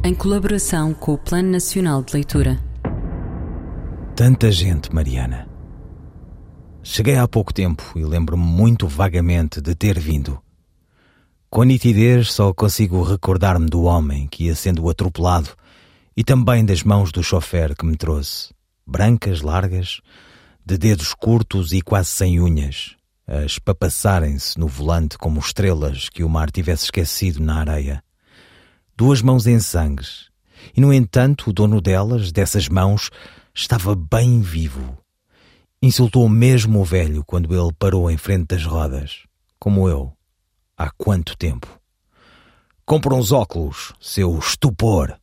em 0.04 0.14
colaboração 0.14 0.94
com 0.94 1.14
o 1.14 1.18
Plano 1.18 1.50
Nacional 1.50 2.04
de 2.04 2.14
Leitura. 2.14 2.60
Tanta 4.16 4.52
gente, 4.52 4.94
Mariana. 4.94 5.48
Cheguei 6.84 7.18
há 7.18 7.28
pouco 7.28 7.52
tempo 7.52 7.92
e 7.96 8.04
lembro-me 8.04 8.46
muito 8.46 8.88
vagamente 8.88 9.60
de 9.60 9.74
ter 9.74 9.98
vindo. 9.98 10.40
Com 11.50 11.64
nitidez 11.64 12.32
só 12.32 12.54
consigo 12.54 13.02
recordar-me 13.02 13.66
do 13.66 13.82
homem 13.82 14.28
que 14.28 14.44
ia 14.44 14.56
sendo 14.56 14.88
atropelado 14.88 15.50
e 16.16 16.24
também 16.24 16.64
das 16.64 16.84
mãos 16.84 17.12
do 17.12 17.24
chofer 17.24 17.76
que 17.76 17.84
me 17.84 17.98
trouxe, 17.98 18.54
brancas, 18.86 19.42
largas, 19.42 20.00
de 20.64 20.78
dedos 20.78 21.16
curtos 21.16 21.74
e 21.74 21.82
quase 21.82 22.10
sem 22.10 22.40
unhas, 22.40 22.96
a 23.26 23.46
espapassarem-se 23.46 24.60
no 24.60 24.68
volante 24.68 25.18
como 25.18 25.40
estrelas 25.40 26.08
que 26.08 26.24
o 26.24 26.30
mar 26.30 26.52
tivesse 26.52 26.84
esquecido 26.84 27.42
na 27.42 27.62
areia. 27.62 28.04
Duas 28.96 29.24
mãos 29.24 29.48
em 29.48 29.60
sangues. 29.60 30.30
E, 30.78 30.80
no 30.80 30.94
entanto, 30.94 31.50
o 31.50 31.54
dono 31.54 31.82
delas, 31.82 32.32
dessas 32.32 32.70
mãos, 32.70 33.10
estava 33.56 33.96
bem 33.96 34.40
vivo. 34.40 35.00
Insultou 35.82 36.30
mesmo 36.30 36.80
o 36.80 36.86
velho 36.86 37.24
quando 37.26 37.56
ele 37.56 37.74
parou 37.80 38.12
em 38.12 38.18
frente 38.18 38.50
das 38.50 38.66
rodas, 38.66 39.24
como 39.58 39.90
eu. 39.90 40.14
Há 40.82 40.90
quanto 40.92 41.36
tempo? 41.36 41.68
Compra 42.86 43.14
uns 43.14 43.34
óculos, 43.34 43.94
seu 44.00 44.40
estupor! 44.40 45.20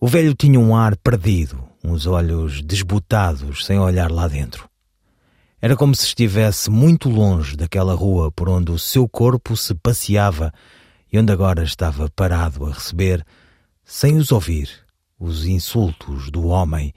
O 0.00 0.08
velho 0.08 0.34
tinha 0.34 0.58
um 0.58 0.74
ar 0.74 0.96
perdido, 0.96 1.62
uns 1.84 2.06
olhos 2.06 2.62
desbotados, 2.62 3.66
sem 3.66 3.78
olhar 3.78 4.10
lá 4.10 4.26
dentro. 4.26 4.66
Era 5.60 5.76
como 5.76 5.94
se 5.94 6.06
estivesse 6.06 6.70
muito 6.70 7.10
longe 7.10 7.58
daquela 7.58 7.94
rua 7.94 8.32
por 8.32 8.48
onde 8.48 8.72
o 8.72 8.78
seu 8.78 9.06
corpo 9.06 9.54
se 9.54 9.74
passeava 9.74 10.50
e 11.12 11.18
onde 11.18 11.30
agora 11.30 11.62
estava 11.62 12.08
parado 12.08 12.64
a 12.64 12.72
receber, 12.72 13.22
sem 13.84 14.16
os 14.16 14.32
ouvir, 14.32 14.70
os 15.20 15.44
insultos 15.44 16.30
do 16.30 16.46
homem 16.46 16.94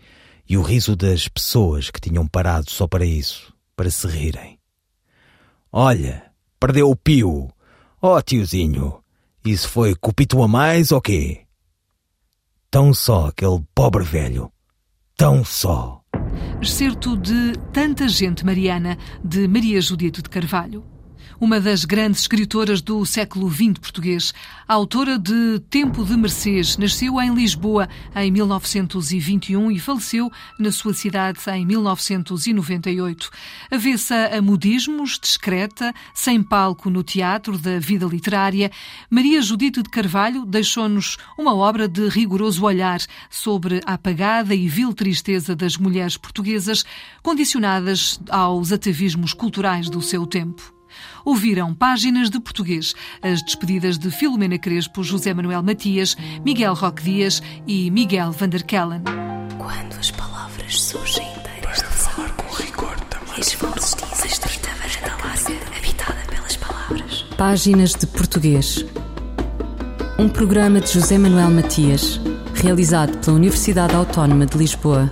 e 0.48 0.56
o 0.56 0.62
riso 0.62 0.96
das 0.96 1.28
pessoas 1.28 1.92
que 1.92 2.00
tinham 2.00 2.26
parado 2.26 2.72
só 2.72 2.88
para 2.88 3.04
isso, 3.04 3.54
para 3.76 3.92
se 3.92 4.08
rirem. 4.08 4.58
Olha, 5.70 6.31
perdeu 6.62 6.92
o 6.92 6.96
pio. 6.96 7.50
Oh, 8.00 8.22
tiozinho, 8.22 9.00
isso 9.44 9.68
foi 9.68 9.96
cupito 9.96 10.42
a 10.44 10.48
mais 10.48 10.92
ou 10.92 11.02
quê? 11.02 11.42
Tão 12.70 12.94
só 12.94 13.28
aquele 13.28 13.62
pobre 13.74 14.04
velho. 14.04 14.52
Tão 15.18 15.44
só. 15.44 16.02
Excerto 16.62 17.18
de 17.18 17.54
Tanta 17.74 18.08
Gente 18.08 18.46
Mariana, 18.46 18.98
de 19.24 19.48
Maria 19.48 19.82
Judito 19.82 20.22
de 20.22 20.30
Carvalho 20.30 20.86
uma 21.42 21.60
das 21.60 21.86
grandes 21.86 22.22
escritoras 22.22 22.84
do 22.84 23.04
século 23.04 23.50
XX 23.50 23.80
português. 23.80 24.32
A 24.68 24.76
autora 24.76 25.18
de 25.18 25.60
Tempo 25.72 26.06
de 26.06 26.16
Mercês 26.16 26.78
nasceu 26.78 27.20
em 27.20 27.34
Lisboa 27.34 27.90
em 28.16 28.30
1921 28.30 29.72
e 29.72 29.80
faleceu 29.80 30.32
na 30.60 30.72
sua 30.72 30.94
cidade 30.94 31.40
em 31.48 31.66
1998. 31.66 33.32
Avessa 33.72 34.30
a 34.38 34.40
modismos, 34.40 35.18
discreta, 35.20 35.92
sem 36.14 36.44
palco 36.44 36.92
no 36.92 37.02
teatro 37.02 37.58
da 37.58 37.80
vida 37.80 38.06
literária, 38.06 38.70
Maria 39.10 39.42
Judite 39.42 39.82
de 39.82 39.90
Carvalho 39.90 40.46
deixou-nos 40.46 41.18
uma 41.36 41.56
obra 41.56 41.88
de 41.88 42.08
rigoroso 42.08 42.64
olhar 42.64 43.00
sobre 43.32 43.82
a 43.88 43.94
apagada 43.94 44.54
e 44.54 44.68
vil 44.68 44.94
tristeza 44.94 45.56
das 45.56 45.76
mulheres 45.76 46.18
portuguesas, 46.18 46.86
condicionadas 47.24 48.20
aos 48.30 48.72
atavismos 48.72 49.34
culturais 49.34 49.90
do 49.90 50.04
seu 50.04 50.28
tempo 50.28 50.81
ouviram 51.26 51.74
páginas 51.74 52.30
de 52.30 52.40
português, 52.40 52.94
as 53.22 53.42
despedidas 53.44 53.98
de 53.98 54.10
Filomena 54.12 54.58
Crespo, 54.58 55.04
José 55.04 55.34
Manuel 55.34 55.64
Matias, 55.64 56.16
Miguel 56.44 56.74
Roque 56.74 57.04
Dias 57.04 57.42
e 57.68 57.90
Miguel 57.92 58.32
Vanderkellen. 58.32 59.02
Quando 59.58 60.00
as 60.00 60.12
palavras 60.12 60.82
surgem 60.82 61.28
inteiras 61.38 61.78
de 61.78 61.84
falar 61.84 62.30
com 62.32 62.54
rigor 62.56 63.00
também. 63.10 63.38
E 63.38 63.42
as 63.42 63.54
vozes 63.54 63.96
dizem 63.96 64.32
esta 64.32 64.48
varanda 64.50 65.24
larga, 65.24 65.78
habitada 65.78 66.20
pelas 66.30 66.58
palavras. 66.58 67.26
Páginas 67.38 67.94
de 67.94 68.08
português. 68.08 68.86
Um 70.20 70.30
programa 70.30 70.80
de 70.80 70.92
José 70.92 71.18
Manuel 71.18 71.50
Matias, 71.50 72.20
realizado 72.54 73.18
pela 73.20 73.38
Universidade 73.38 73.96
Autónoma 73.96 74.46
de 74.46 74.58
Lisboa. 74.58 75.12